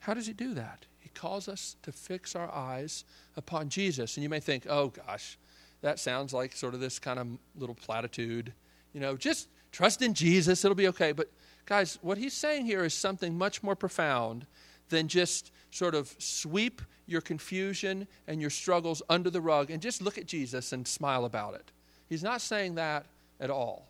[0.00, 0.86] How does he do that?
[1.00, 3.04] He calls us to fix our eyes
[3.36, 4.16] upon Jesus.
[4.16, 5.38] And you may think, oh gosh,
[5.82, 8.52] that sounds like sort of this kind of little platitude.
[8.92, 11.12] You know, just trust in Jesus, it'll be okay.
[11.12, 11.30] But
[11.64, 14.46] guys, what he's saying here is something much more profound
[14.88, 20.02] than just sort of sweep your confusion and your struggles under the rug and just
[20.02, 21.70] look at Jesus and smile about it.
[22.08, 23.06] He's not saying that
[23.40, 23.88] at all.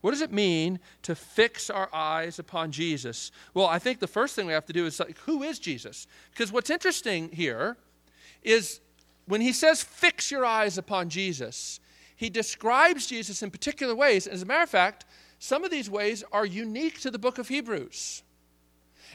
[0.00, 3.30] What does it mean to fix our eyes upon Jesus?
[3.52, 6.06] Well, I think the first thing we have to do is like, who is Jesus?
[6.30, 7.76] Because what's interesting here
[8.42, 8.80] is
[9.26, 11.80] when he says fix your eyes upon Jesus,
[12.16, 14.26] he describes Jesus in particular ways.
[14.26, 15.04] As a matter of fact,
[15.38, 18.22] some of these ways are unique to the book of Hebrews.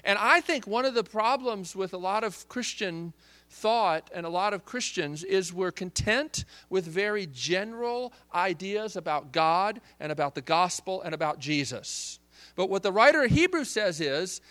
[0.03, 3.13] And I think one of the problems with a lot of Christian
[3.49, 9.81] thought and a lot of Christians is we're content with very general ideas about God
[9.99, 12.19] and about the gospel and about Jesus.
[12.55, 14.41] But what the writer of Hebrews says is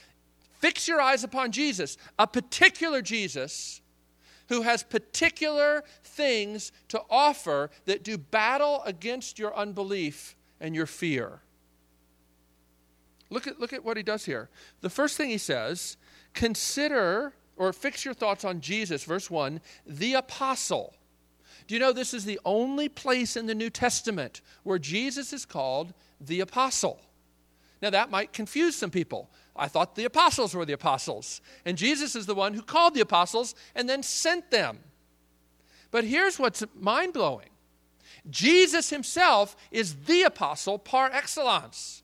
[0.61, 3.81] fix your eyes upon Jesus, a particular Jesus
[4.49, 11.41] who has particular things to offer that do battle against your unbelief and your fear.
[13.35, 14.49] Look at, look at what he does here.
[14.81, 15.97] The first thing he says
[16.35, 20.95] consider or fix your thoughts on Jesus, verse 1, the apostle.
[21.67, 25.45] Do you know this is the only place in the New Testament where Jesus is
[25.45, 27.01] called the apostle?
[27.83, 29.31] Now, that might confuse some people.
[29.57, 33.01] I thought the apostles were the apostles, and Jesus is the one who called the
[33.01, 34.79] apostles and then sent them.
[35.91, 37.51] But here's what's mind blowing
[38.31, 42.04] Jesus himself is the apostle par excellence.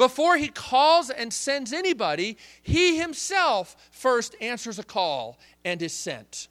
[0.00, 6.48] Before he calls and sends anybody, he himself first answers a call and is sent.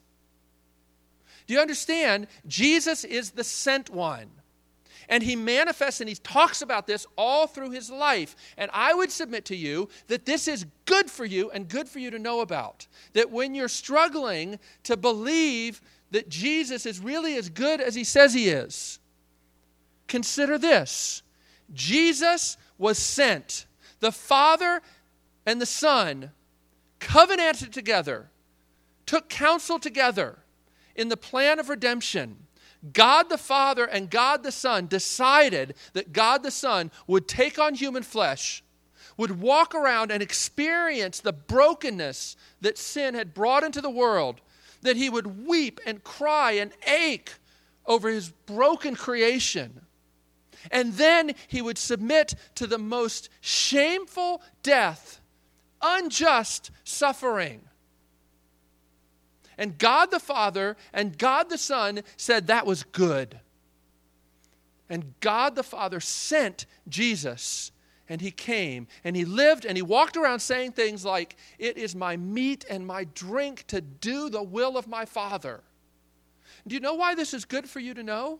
[1.47, 2.27] Do you understand?
[2.45, 4.29] Jesus is the sent one.
[5.09, 8.35] And he manifests and he talks about this all through his life.
[8.55, 11.97] And I would submit to you that this is good for you and good for
[11.97, 12.85] you to know about.
[13.13, 15.81] That when you're struggling to believe
[16.11, 18.99] that Jesus is really as good as he says he is,
[20.07, 21.23] consider this
[21.73, 23.67] Jesus was sent.
[23.99, 24.81] The Father
[25.45, 26.31] and the Son
[26.99, 28.31] covenanted together,
[29.05, 30.39] took counsel together
[30.95, 32.47] in the plan of redemption.
[32.93, 37.75] God the Father and God the Son decided that God the Son would take on
[37.75, 38.63] human flesh,
[39.17, 44.39] would walk around and experience the brokenness that sin had brought into the world,
[44.81, 47.33] that he would weep and cry and ache
[47.85, 49.81] over his broken creation
[50.71, 55.19] and then he would submit to the most shameful death,
[55.81, 57.61] unjust suffering.
[59.57, 63.39] And God the Father and God the Son said that was good.
[64.89, 67.71] And God the Father sent Jesus,
[68.07, 71.95] and he came, and he lived, and he walked around saying things like, It is
[71.95, 75.61] my meat and my drink to do the will of my Father.
[76.67, 78.39] Do you know why this is good for you to know?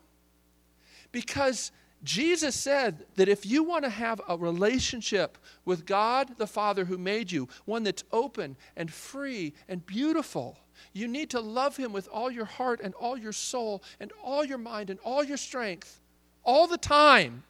[1.11, 1.71] Because
[2.03, 6.97] Jesus said that if you want to have a relationship with God the Father who
[6.97, 10.57] made you, one that's open and free and beautiful,
[10.93, 14.45] you need to love Him with all your heart and all your soul and all
[14.45, 15.99] your mind and all your strength
[16.43, 17.43] all the time.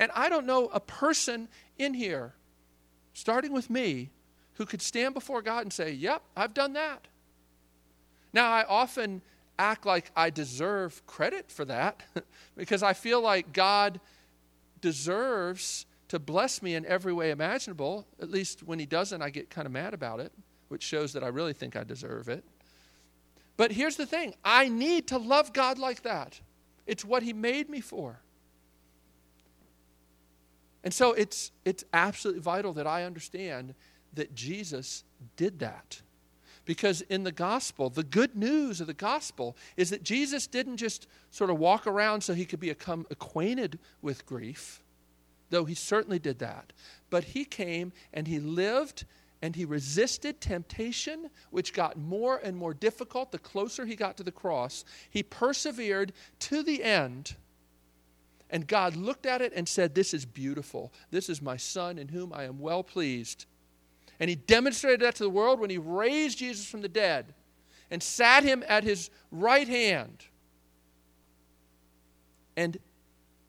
[0.00, 1.48] And I don't know a person
[1.78, 2.34] in here,
[3.12, 4.10] starting with me,
[4.54, 7.06] who could stand before God and say, Yep, I've done that.
[8.32, 9.22] Now, I often
[9.58, 12.02] act like I deserve credit for that
[12.56, 14.00] because I feel like God
[14.80, 18.06] deserves to bless me in every way imaginable.
[18.20, 20.32] At least when He doesn't, I get kind of mad about it,
[20.68, 22.44] which shows that I really think I deserve it.
[23.56, 26.40] But here's the thing I need to love God like that.
[26.86, 28.20] It's what He made me for.
[30.84, 33.74] And so it's, it's absolutely vital that I understand
[34.14, 35.04] that Jesus
[35.36, 36.02] did that.
[36.64, 41.08] Because in the gospel, the good news of the gospel is that Jesus didn't just
[41.30, 44.82] sort of walk around so he could become acquainted with grief,
[45.50, 46.72] though he certainly did that.
[47.10, 49.04] But he came and he lived
[49.42, 54.22] and he resisted temptation, which got more and more difficult the closer he got to
[54.22, 54.84] the cross.
[55.10, 57.34] He persevered to the end.
[58.50, 60.92] And God looked at it and said, This is beautiful.
[61.10, 63.46] This is my son in whom I am well pleased.
[64.22, 67.34] And he demonstrated that to the world when he raised Jesus from the dead
[67.90, 70.26] and sat him at his right hand.
[72.56, 72.78] And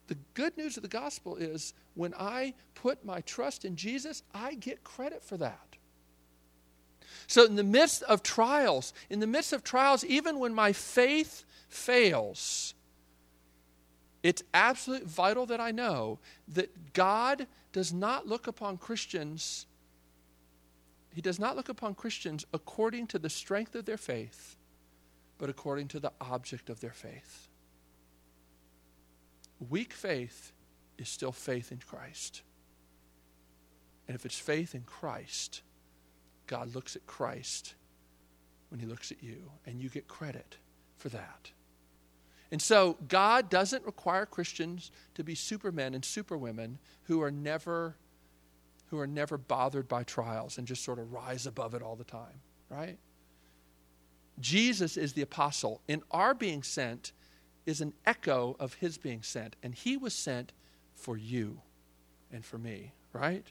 [0.08, 4.56] the good news of the gospel is when I put my trust in Jesus, I
[4.56, 5.76] get credit for that.
[7.28, 11.46] So, in the midst of trials, in the midst of trials, even when my faith
[11.70, 12.74] fails,
[14.24, 16.18] it's absolutely vital that I know
[16.48, 19.68] that God does not look upon Christians
[21.14, 24.58] he does not look upon Christians according to the strength of their faith,
[25.38, 27.50] but according to the object of their faith.
[29.70, 30.52] Weak faith
[30.98, 32.42] is still faith in Christ.
[34.08, 35.62] And if it's faith in Christ,
[36.48, 37.76] God looks at Christ
[38.70, 40.58] when he looks at you, and you get credit
[40.98, 41.52] for that.
[42.52, 47.96] And so, God doesn't require Christians to be supermen and superwomen who are never
[48.94, 52.04] who are never bothered by trials and just sort of rise above it all the
[52.04, 53.00] time, right?
[54.40, 57.12] Jesus is the apostle, and our being sent
[57.66, 60.52] is an echo of his being sent, and he was sent
[60.94, 61.60] for you
[62.32, 63.48] and for me, right?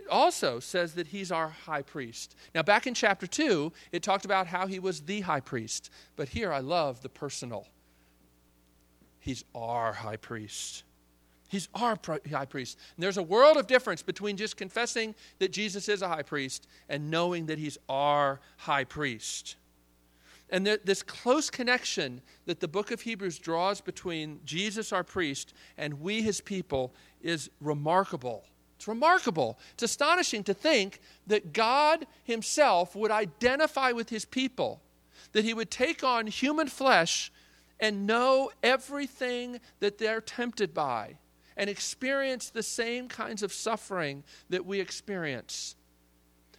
[0.00, 2.34] It also says that he's our high priest.
[2.52, 6.30] Now, back in chapter 2, it talked about how he was the high priest, but
[6.30, 7.68] here I love the personal.
[9.20, 10.82] He's our high priest.
[11.48, 11.98] He's our
[12.30, 12.78] high priest.
[12.96, 16.68] And there's a world of difference between just confessing that Jesus is a high priest
[16.88, 19.56] and knowing that he's our high priest.
[20.50, 26.00] And this close connection that the book of Hebrews draws between Jesus, our priest, and
[26.00, 28.44] we, his people, is remarkable.
[28.76, 29.58] It's remarkable.
[29.72, 34.80] It's astonishing to think that God himself would identify with his people,
[35.32, 37.32] that he would take on human flesh
[37.80, 41.16] and know everything that they're tempted by
[41.58, 45.74] and experience the same kinds of suffering that we experience.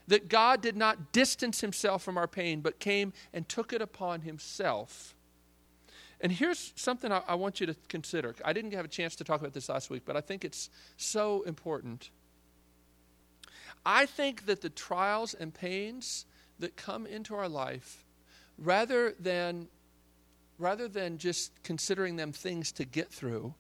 [0.08, 4.22] That God did not distance himself from our pain, but came and took it upon
[4.22, 5.16] himself.
[6.20, 8.36] And here's something I, I, want you to consider.
[8.44, 10.70] I didn't have a chance to talk about this last week, but I think it's
[10.98, 12.10] so important.
[13.86, 16.26] I think that the trials and pains
[16.60, 18.04] that come into our life,
[18.58, 19.70] rather than,
[20.58, 23.54] rather than just considering them things to get through,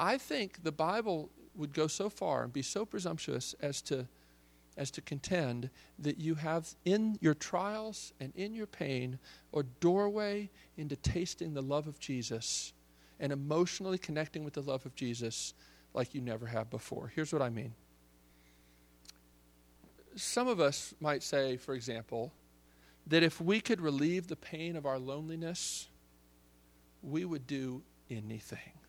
[0.00, 4.08] I think the Bible would go so far and be so presumptuous as to
[4.76, 9.18] as to contend that you have in your trials and in your pain
[9.52, 10.48] a doorway
[10.78, 12.72] into tasting the love of Jesus
[13.18, 15.52] and emotionally connecting with the love of Jesus
[15.92, 17.12] like you never have before.
[17.14, 17.74] Here's what I mean.
[20.14, 22.32] Some of us might say, for example,
[23.06, 25.88] that if we could relieve the pain of our loneliness,
[27.02, 28.79] we would do anything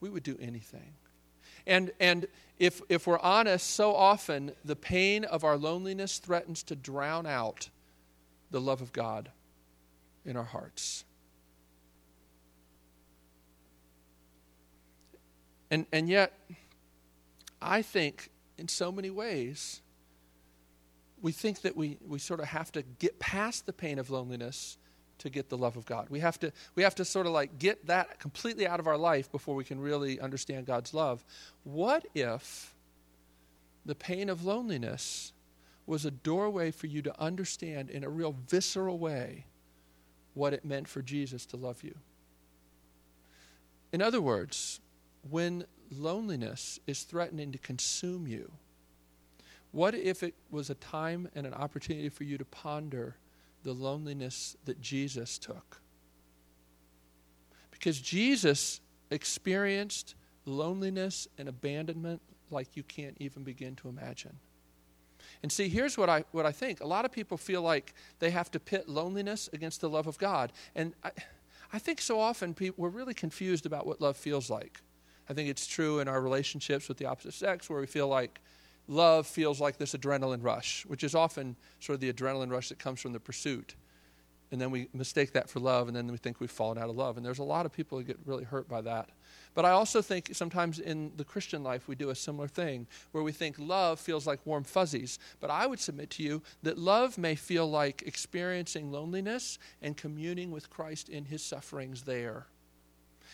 [0.00, 0.94] we would do anything.
[1.66, 2.26] And, and
[2.58, 7.68] if, if we're honest, so often the pain of our loneliness threatens to drown out
[8.50, 9.30] the love of God
[10.24, 11.04] in our hearts.
[15.70, 16.32] And, and yet,
[17.60, 19.82] I think in so many ways,
[21.20, 24.78] we think that we, we sort of have to get past the pain of loneliness
[25.18, 26.08] to get the love of God.
[26.10, 28.96] We have to we have to sort of like get that completely out of our
[28.96, 31.24] life before we can really understand God's love.
[31.64, 32.74] What if
[33.84, 35.32] the pain of loneliness
[35.86, 39.46] was a doorway for you to understand in a real visceral way
[40.34, 41.94] what it meant for Jesus to love you?
[43.92, 44.80] In other words,
[45.28, 48.52] when loneliness is threatening to consume you,
[49.72, 53.16] what if it was a time and an opportunity for you to ponder
[53.68, 55.82] the loneliness that Jesus took.
[57.70, 60.14] Because Jesus experienced
[60.46, 64.38] loneliness and abandonment like you can't even begin to imagine.
[65.42, 66.80] And see, here's what I, what I think.
[66.80, 70.16] A lot of people feel like they have to pit loneliness against the love of
[70.16, 70.50] God.
[70.74, 71.10] And I,
[71.70, 74.80] I think so often people, we're really confused about what love feels like.
[75.28, 78.40] I think it's true in our relationships with the opposite sex where we feel like
[78.88, 82.78] love feels like this adrenaline rush, which is often sort of the adrenaline rush that
[82.78, 83.76] comes from the pursuit.
[84.50, 86.96] And then we mistake that for love, and then we think we've fallen out of
[86.96, 87.18] love.
[87.18, 89.10] And there's a lot of people who get really hurt by that.
[89.54, 93.22] But I also think sometimes in the Christian life we do a similar thing where
[93.22, 95.18] we think love feels like warm fuzzies.
[95.40, 100.50] But I would submit to you that love may feel like experiencing loneliness and communing
[100.50, 102.46] with Christ in his sufferings there.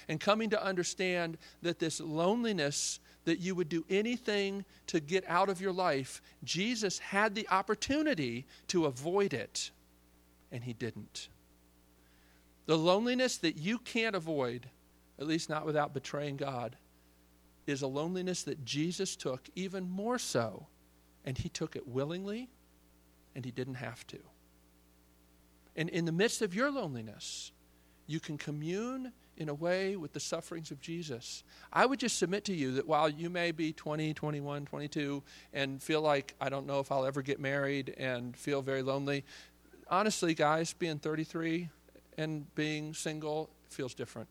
[0.08, 5.48] And coming to understand that this loneliness that you would do anything to get out
[5.48, 9.70] of your life, Jesus had the opportunity to avoid it,
[10.52, 11.28] and he didn't.
[12.66, 14.68] The loneliness that you can't avoid,
[15.18, 16.76] at least not without betraying God,
[17.66, 20.66] is a loneliness that Jesus took even more so,
[21.24, 22.50] and he took it willingly,
[23.34, 24.18] and he didn't have to.
[25.76, 27.52] And in the midst of your loneliness,
[28.06, 31.42] you can commune in a way with the sufferings of Jesus.
[31.72, 35.22] I would just submit to you that while you may be 20, 21, 22,
[35.52, 39.24] and feel like, I don't know if I'll ever get married and feel very lonely,
[39.88, 41.68] honestly, guys, being 33
[42.16, 44.28] and being single feels different.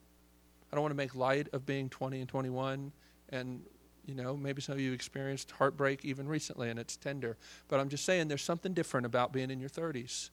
[0.72, 2.92] I don't want to make light of being 20 and 21
[3.30, 3.62] and
[4.06, 7.38] you know, maybe some of you experienced heartbreak even recently and it's tender.
[7.70, 10.30] But I'm just saying there's something different about being in your 30s.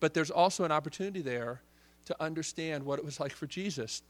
[0.00, 1.60] But there's also an opportunity there
[2.06, 4.02] to understand what it was like for Jesus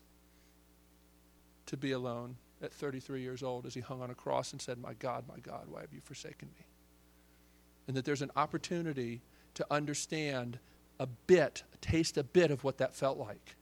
[1.66, 4.78] to be alone at 33 years old as he hung on a cross and said,
[4.78, 6.64] My God, my God, why have you forsaken me?
[7.86, 9.22] And that there's an opportunity
[9.54, 10.58] to understand
[10.98, 13.56] a bit, taste a bit of what that felt like.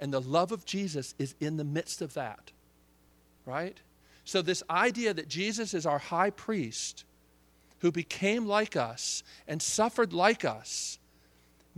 [0.00, 2.52] And the love of Jesus is in the midst of that,
[3.44, 3.80] right?
[4.24, 7.04] So, this idea that Jesus is our high priest
[7.80, 10.98] who became like us and suffered like us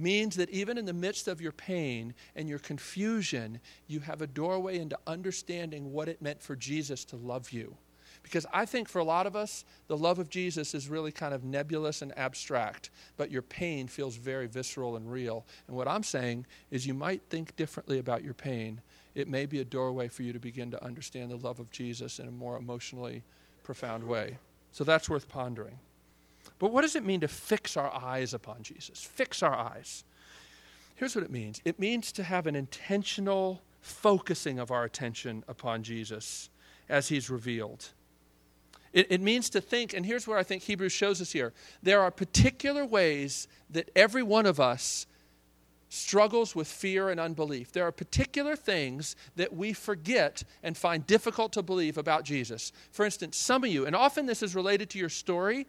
[0.01, 4.27] means that even in the midst of your pain and your confusion, you have a
[4.27, 7.77] doorway into understanding what it meant for Jesus to love you.
[8.23, 11.33] Because I think for a lot of us, the love of Jesus is really kind
[11.33, 15.47] of nebulous and abstract, but your pain feels very visceral and real.
[15.69, 18.81] And what I'm saying is you might think differently about your pain.
[19.15, 22.19] It may be a doorway for you to begin to understand the love of Jesus
[22.19, 23.23] in a more emotionally
[23.63, 24.37] profound way.
[24.73, 25.79] So that's worth pondering.
[26.61, 29.03] But what does it mean to fix our eyes upon Jesus?
[29.03, 30.05] Fix our eyes.
[30.95, 35.83] Here's what it means it means to have an intentional focusing of our attention upon
[35.83, 36.51] Jesus
[36.89, 37.89] as he's revealed.
[38.93, 41.53] It, it, means to think, and here's where I think Hebrews shows us here
[41.83, 45.07] there are particular ways that every one of us
[45.89, 47.73] struggles with fear and unbelief.
[47.73, 52.73] There are particular things that we forget and find difficult to believe about Jesus.
[52.93, 55.67] For instance, some of you, and often this is related to your story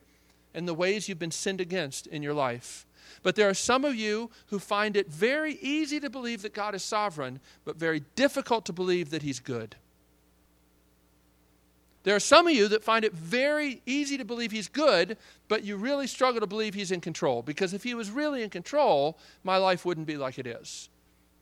[0.53, 2.85] and the ways you've been sinned against in your life.
[3.23, 6.75] But there are some of you who find it very easy to believe that God
[6.75, 9.75] is sovereign, but very difficult to believe that He's good.
[12.03, 15.63] There are some of you that find it very easy to believe He's good, but
[15.63, 17.43] you really struggle to believe He's in control.
[17.43, 20.89] Because if He was really in control, my life wouldn't be like it is.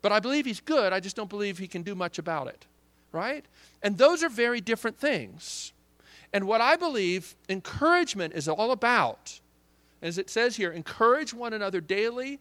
[0.01, 2.65] But I believe He's good, I just don't believe He can do much about it.
[3.11, 3.45] Right?
[3.81, 5.71] And those are very different things.
[6.33, 9.39] And what I believe encouragement is all about,
[10.01, 12.39] as it says here, encourage one another daily.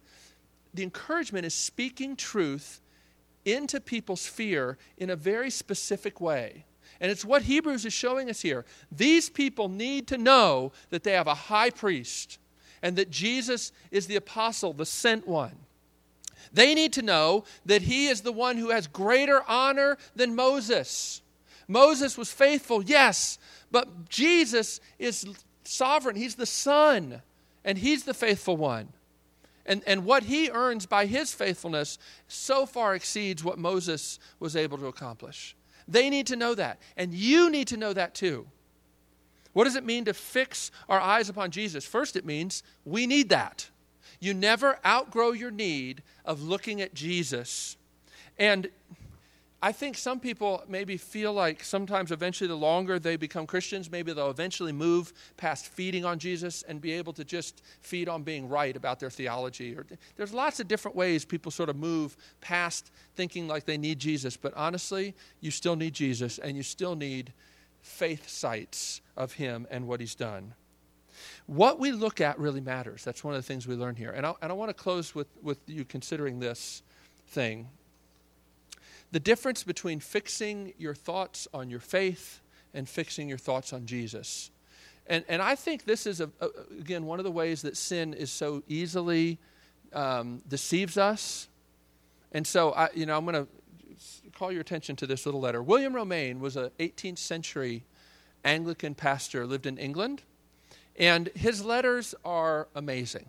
[0.74, 2.80] The encouragement is speaking truth
[3.44, 6.64] into people's fear in a very specific way.
[7.00, 8.64] And it's what Hebrews is showing us here.
[8.90, 12.38] These people need to know that they have a high priest
[12.82, 15.56] and that Jesus is the apostle, the sent one.
[16.52, 21.22] They need to know that he is the one who has greater honor than Moses.
[21.68, 23.38] Moses was faithful, yes,
[23.70, 25.26] but Jesus is
[25.64, 26.16] sovereign.
[26.16, 27.22] He's the Son,
[27.64, 28.88] and He's the faithful one.
[29.68, 34.78] And, and what he earns by his faithfulness so far exceeds what Moses was able
[34.78, 35.54] to accomplish.
[35.86, 36.80] They need to know that.
[36.96, 38.46] And you need to know that too.
[39.52, 41.84] What does it mean to fix our eyes upon Jesus?
[41.84, 43.68] First, it means we need that.
[44.20, 47.76] You never outgrow your need of looking at Jesus.
[48.38, 48.70] And
[49.60, 54.12] I think some people maybe feel like sometimes eventually the longer they become Christians, maybe
[54.12, 58.48] they'll eventually move past feeding on Jesus and be able to just feed on being
[58.48, 59.74] right about their theology.
[59.74, 59.84] Or
[60.16, 64.36] there's lots of different ways people sort of move past thinking like they need Jesus,
[64.36, 67.32] but honestly, you still need Jesus and you still need
[67.82, 70.54] faith sights of him and what he's done.
[71.46, 73.02] What we look at really matters.
[73.02, 74.10] That's one of the things we learn here.
[74.10, 76.84] And I, and I want to close with, with you considering this
[77.26, 77.66] thing
[79.10, 82.40] the difference between fixing your thoughts on your faith
[82.74, 84.50] and fixing your thoughts on Jesus.
[85.06, 86.48] And, and I think this is, a, a
[86.78, 89.38] again, one of the ways that sin is so easily
[89.92, 91.48] um, deceives us.
[92.32, 95.62] And so, I, you know, I'm going to call your attention to this little letter.
[95.62, 97.84] William Romaine was an 18th century
[98.44, 100.22] Anglican pastor, lived in England,
[100.96, 103.26] and his letters are amazing.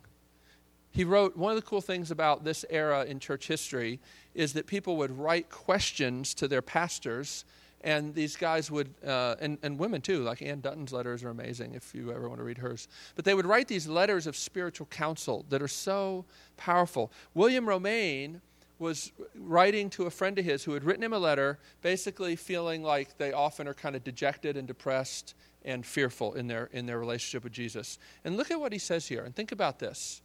[0.92, 4.00] He wrote one of the cool things about this era in church history
[4.40, 7.44] is that people would write questions to their pastors
[7.82, 10.24] and these guys would uh, and, and women too.
[10.24, 12.88] Like anne dutton's letters are amazing if you ever want to read hers.
[13.16, 16.24] But they would write these letters of spiritual counsel that are so
[16.56, 17.12] powerful.
[17.34, 18.40] William romaine
[18.80, 22.82] was writing to a friend of his who had written him a letter basically feeling
[22.82, 25.36] like they often are kind of dejected and depressed
[25.66, 28.00] and fearful in their in their relationship with jesus.
[28.24, 30.22] And look at what he says here and think about this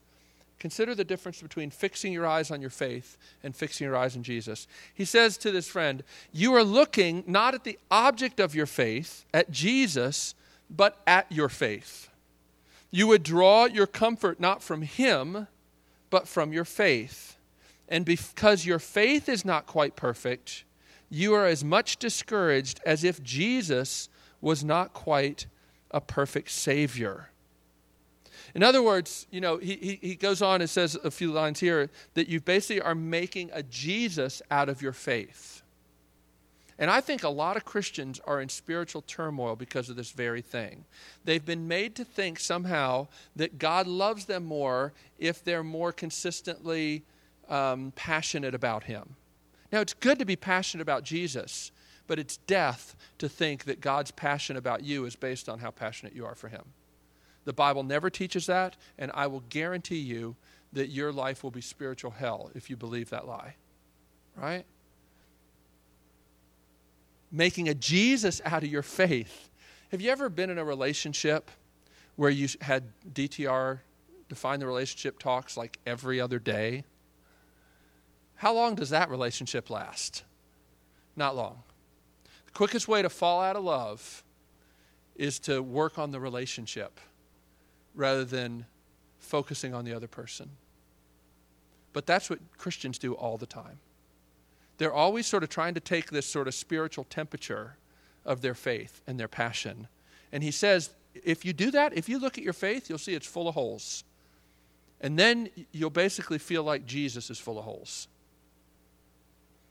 [0.58, 4.22] Consider the difference between fixing your eyes on your faith and fixing your eyes on
[4.22, 4.66] Jesus.
[4.94, 6.02] He says to this friend,
[6.32, 10.34] You are looking not at the object of your faith, at Jesus,
[10.70, 12.08] but at your faith.
[12.90, 15.48] You would draw your comfort not from Him,
[16.10, 17.36] but from your faith.
[17.88, 20.64] And because your faith is not quite perfect,
[21.10, 24.08] you are as much discouraged as if Jesus
[24.40, 25.46] was not quite
[25.90, 27.30] a perfect Savior.
[28.54, 31.58] In other words, you know, he, he, he goes on and says a few lines
[31.58, 35.62] here that you basically are making a Jesus out of your faith.
[36.78, 40.42] And I think a lot of Christians are in spiritual turmoil because of this very
[40.42, 40.84] thing.
[41.24, 47.04] They've been made to think somehow that God loves them more if they're more consistently
[47.48, 49.16] um, passionate about Him.
[49.70, 51.70] Now, it's good to be passionate about Jesus,
[52.06, 56.14] but it's death to think that God's passion about you is based on how passionate
[56.14, 56.64] you are for Him.
[57.44, 60.36] The Bible never teaches that, and I will guarantee you
[60.72, 63.54] that your life will be spiritual hell if you believe that lie.
[64.36, 64.64] Right?
[67.30, 69.50] Making a Jesus out of your faith.
[69.90, 71.50] Have you ever been in a relationship
[72.16, 73.80] where you had DTR,
[74.28, 76.84] define the relationship talks, like every other day?
[78.36, 80.24] How long does that relationship last?
[81.16, 81.62] Not long.
[82.46, 84.24] The quickest way to fall out of love
[85.14, 86.98] is to work on the relationship
[87.94, 88.66] rather than
[89.18, 90.50] focusing on the other person.
[91.92, 93.78] But that's what Christians do all the time.
[94.78, 97.76] They're always sort of trying to take this sort of spiritual temperature
[98.24, 99.86] of their faith and their passion.
[100.32, 103.14] And he says, if you do that, if you look at your faith, you'll see
[103.14, 104.02] it's full of holes.
[105.00, 108.08] And then you'll basically feel like Jesus is full of holes.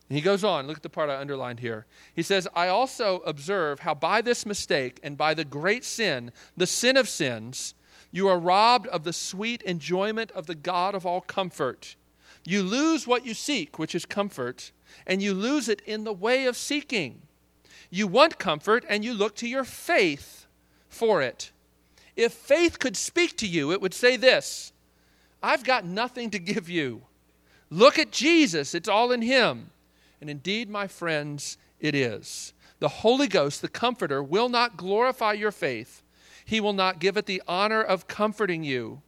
[0.10, 1.86] And he goes on, look at the part I underlined here.
[2.14, 6.68] He says, I also observe how by this mistake and by the great sin, the
[6.68, 7.74] sin of sins,
[8.14, 11.96] you are robbed of the sweet enjoyment of the God of all comfort.
[12.46, 14.72] You lose what you seek, which is comfort,
[15.08, 17.24] and you lose it in the way of seeking.
[17.90, 20.46] You want comfort, and you look to your faith
[20.88, 21.52] for it.
[22.16, 24.74] If faith could speak to you, it would say this
[25.42, 27.02] I've got nothing to give you.
[27.72, 29.72] Look at Jesus, it's all in Him.
[30.22, 32.54] And indeed, my friends, it is.
[32.78, 36.03] The Holy Ghost, the Comforter, will not glorify your faith
[36.46, 39.02] he will not give it the honor of comforting you.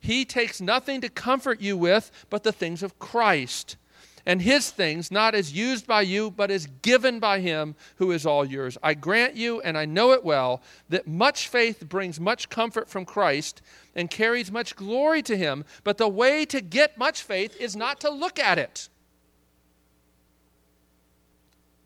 [0.00, 3.76] He takes nothing to comfort you with but the things of Christ,
[4.24, 8.26] and his things not as used by you, but as given by him who is
[8.26, 8.78] all yours.
[8.82, 13.04] I grant you, and I know it well, that much faith brings much comfort from
[13.04, 13.62] Christ
[13.94, 18.00] and carries much glory to him, but the way to get much faith is not
[18.00, 18.88] to look at it,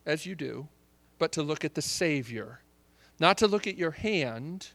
[0.05, 0.69] as you do,
[1.19, 2.61] but to look at the Savior.
[3.19, 4.69] Not to look at your hand,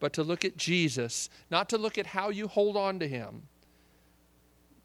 [0.00, 3.42] but to look at Jesus, not to look at how you hold on to him,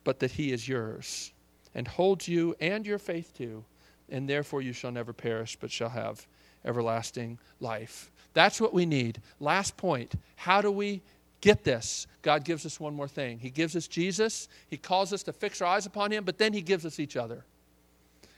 [0.03, 1.33] but that he is yours
[1.73, 3.63] and holds you and your faith to,
[4.09, 6.27] and therefore you shall never perish, but shall have
[6.63, 8.11] everlasting life.
[8.33, 9.21] That's what we need.
[9.39, 11.01] Last point how do we
[11.41, 12.07] get this?
[12.21, 13.39] God gives us one more thing.
[13.39, 16.53] He gives us Jesus, He calls us to fix our eyes upon Him, but then
[16.53, 17.45] He gives us each other.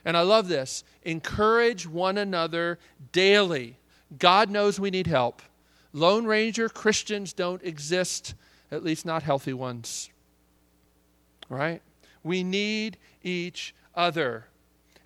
[0.05, 2.79] And I love this encourage one another
[3.11, 3.77] daily.
[4.19, 5.41] God knows we need help.
[5.97, 8.35] Lone Ranger Christians don't exist,
[8.71, 10.09] at least not healthy ones.
[11.49, 11.81] Right?
[12.23, 14.45] We need each other.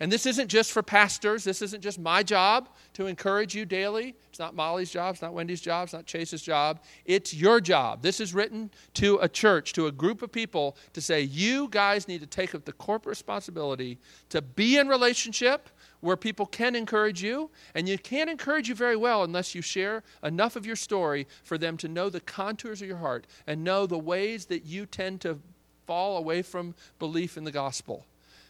[0.02, 1.44] And this isn't just for pastors.
[1.44, 4.16] This isn't just my job to encourage you daily.
[4.30, 5.14] It's not Molly's job.
[5.14, 5.84] It's not Wendy's job.
[5.84, 6.82] It's not Chase's job.
[7.06, 8.02] It's your job.
[8.02, 12.08] This is written to a church, to a group of people to say, you guys
[12.08, 15.70] need to take up the corporate responsibility to be in relationship
[16.02, 20.04] where people can encourage you, and you can't encourage you very well unless you share
[20.24, 23.86] enough of your story for them to know the contours of your heart and know
[23.86, 25.40] the ways that you tend to
[25.86, 28.06] fall away from belief in the gospel.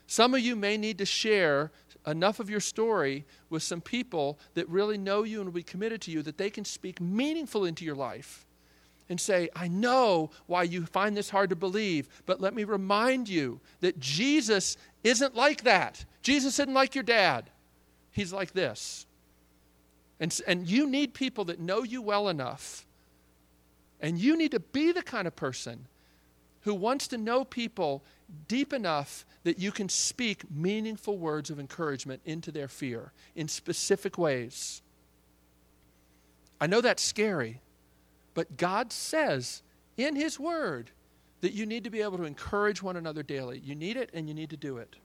[0.07, 1.71] Some of you may need to share
[2.05, 6.01] enough of your story with some people that really know you and will be committed
[6.01, 8.45] to you that they can speak meaningful into your life
[9.11, 13.29] and say, I know why you find this hard to believe, but let me remind
[13.29, 16.03] you that Jesus isn't like that.
[16.23, 17.49] Jesus isn't like your dad,
[18.11, 19.05] he's like this.
[20.19, 22.85] And, and you need people that know you well enough.
[23.99, 25.87] And you need to be the kind of person
[26.61, 28.03] who wants to know people
[28.47, 34.17] deep enough that you can speak meaningful words of encouragement into their fear in specific
[34.17, 34.83] ways.
[36.59, 37.61] I know that's scary,
[38.33, 39.61] but God says
[39.97, 40.91] in His Word
[41.41, 43.59] that you need to be able to encourage one another daily.
[43.59, 44.95] You need it and you need to do it.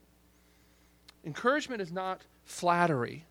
[1.24, 3.24] Encouragement is not flattery.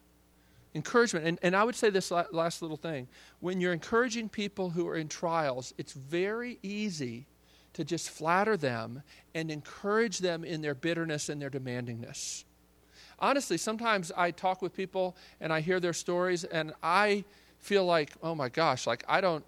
[0.74, 3.08] Encouragement, and, and I would say this last little thing.
[3.40, 7.28] When you're encouraging people who are in trials, it's very easy
[7.74, 9.02] to just flatter them
[9.34, 12.44] and encourage them in their bitterness and their demandingness.
[13.20, 17.24] Honestly, sometimes I talk with people and I hear their stories and I
[17.60, 19.46] feel like, oh my gosh, like I don't,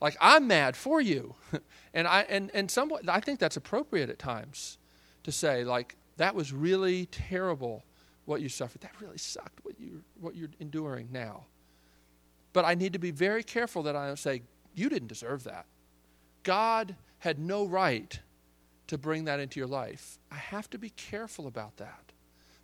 [0.00, 1.34] like I'm mad for you.
[1.94, 4.78] and I, and, and somewhat, I think that's appropriate at times
[5.24, 7.84] to say, like, that was really terrible
[8.24, 8.82] what you suffered.
[8.82, 11.46] That really sucked what, you, what you're enduring now.
[12.52, 14.42] But I need to be very careful that I don't say,
[14.74, 15.66] you didn't deserve that.
[16.42, 18.18] God had no right
[18.86, 20.18] to bring that into your life.
[20.30, 22.12] I have to be careful about that,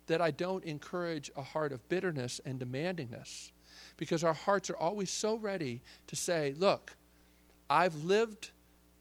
[0.07, 3.51] that I don't encourage a heart of bitterness and demandingness,
[3.97, 6.95] because our hearts are always so ready to say, Look,
[7.71, 8.51] I've lived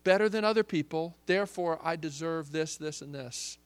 [0.04, 3.58] better than other people, therefore I deserve this, this, and this.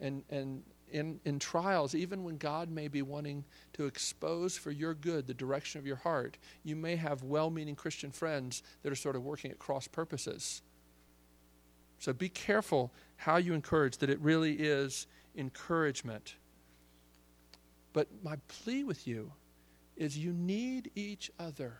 [0.00, 3.44] And, and in, in trials, even when God may be wanting
[3.74, 7.76] to expose for your good the direction of your heart, you may have well meaning
[7.76, 10.62] Christian friends that are sort of working at cross purposes
[12.04, 16.36] so be careful how you encourage, that it really is encouragement.
[17.94, 19.32] But my plea with you
[19.96, 21.78] is you need each other.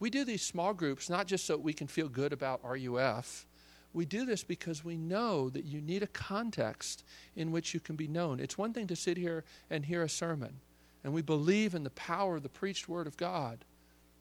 [0.00, 3.46] We do these small groups not just so we can feel good about RUF.
[3.92, 7.04] We do this because we know that you need a context
[7.36, 8.40] in which you can be known.
[8.40, 10.60] It's one thing to sit here and hear a sermon,
[11.04, 13.64] and we believe in the power of the preached word of God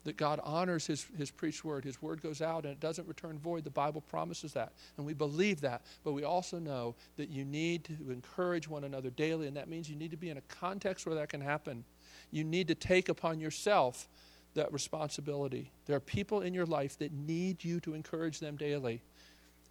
[0.06, 1.84] that God honors his, his preached word.
[1.84, 3.64] His word goes out and it doesn't return void.
[3.64, 4.72] The Bible promises that.
[4.98, 5.82] And we believe that.
[6.04, 9.90] But we also know that you need to encourage one another daily, and that means
[9.90, 11.84] you need to be in a context where that can happen.
[12.32, 14.08] You need to take upon yourself
[14.56, 15.72] that responsibility.
[15.86, 19.02] There are people in your life that need you to encourage them daily,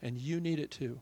[0.03, 1.01] and you need it too.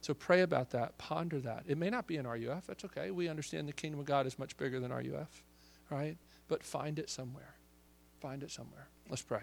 [0.00, 1.64] So pray about that, ponder that.
[1.66, 3.10] It may not be in RUF, that's okay.
[3.10, 5.42] We understand the kingdom of God is much bigger than RUF,
[5.90, 6.16] right?
[6.46, 7.54] But find it somewhere
[8.24, 8.88] find it somewhere.
[9.10, 9.42] Let's pray.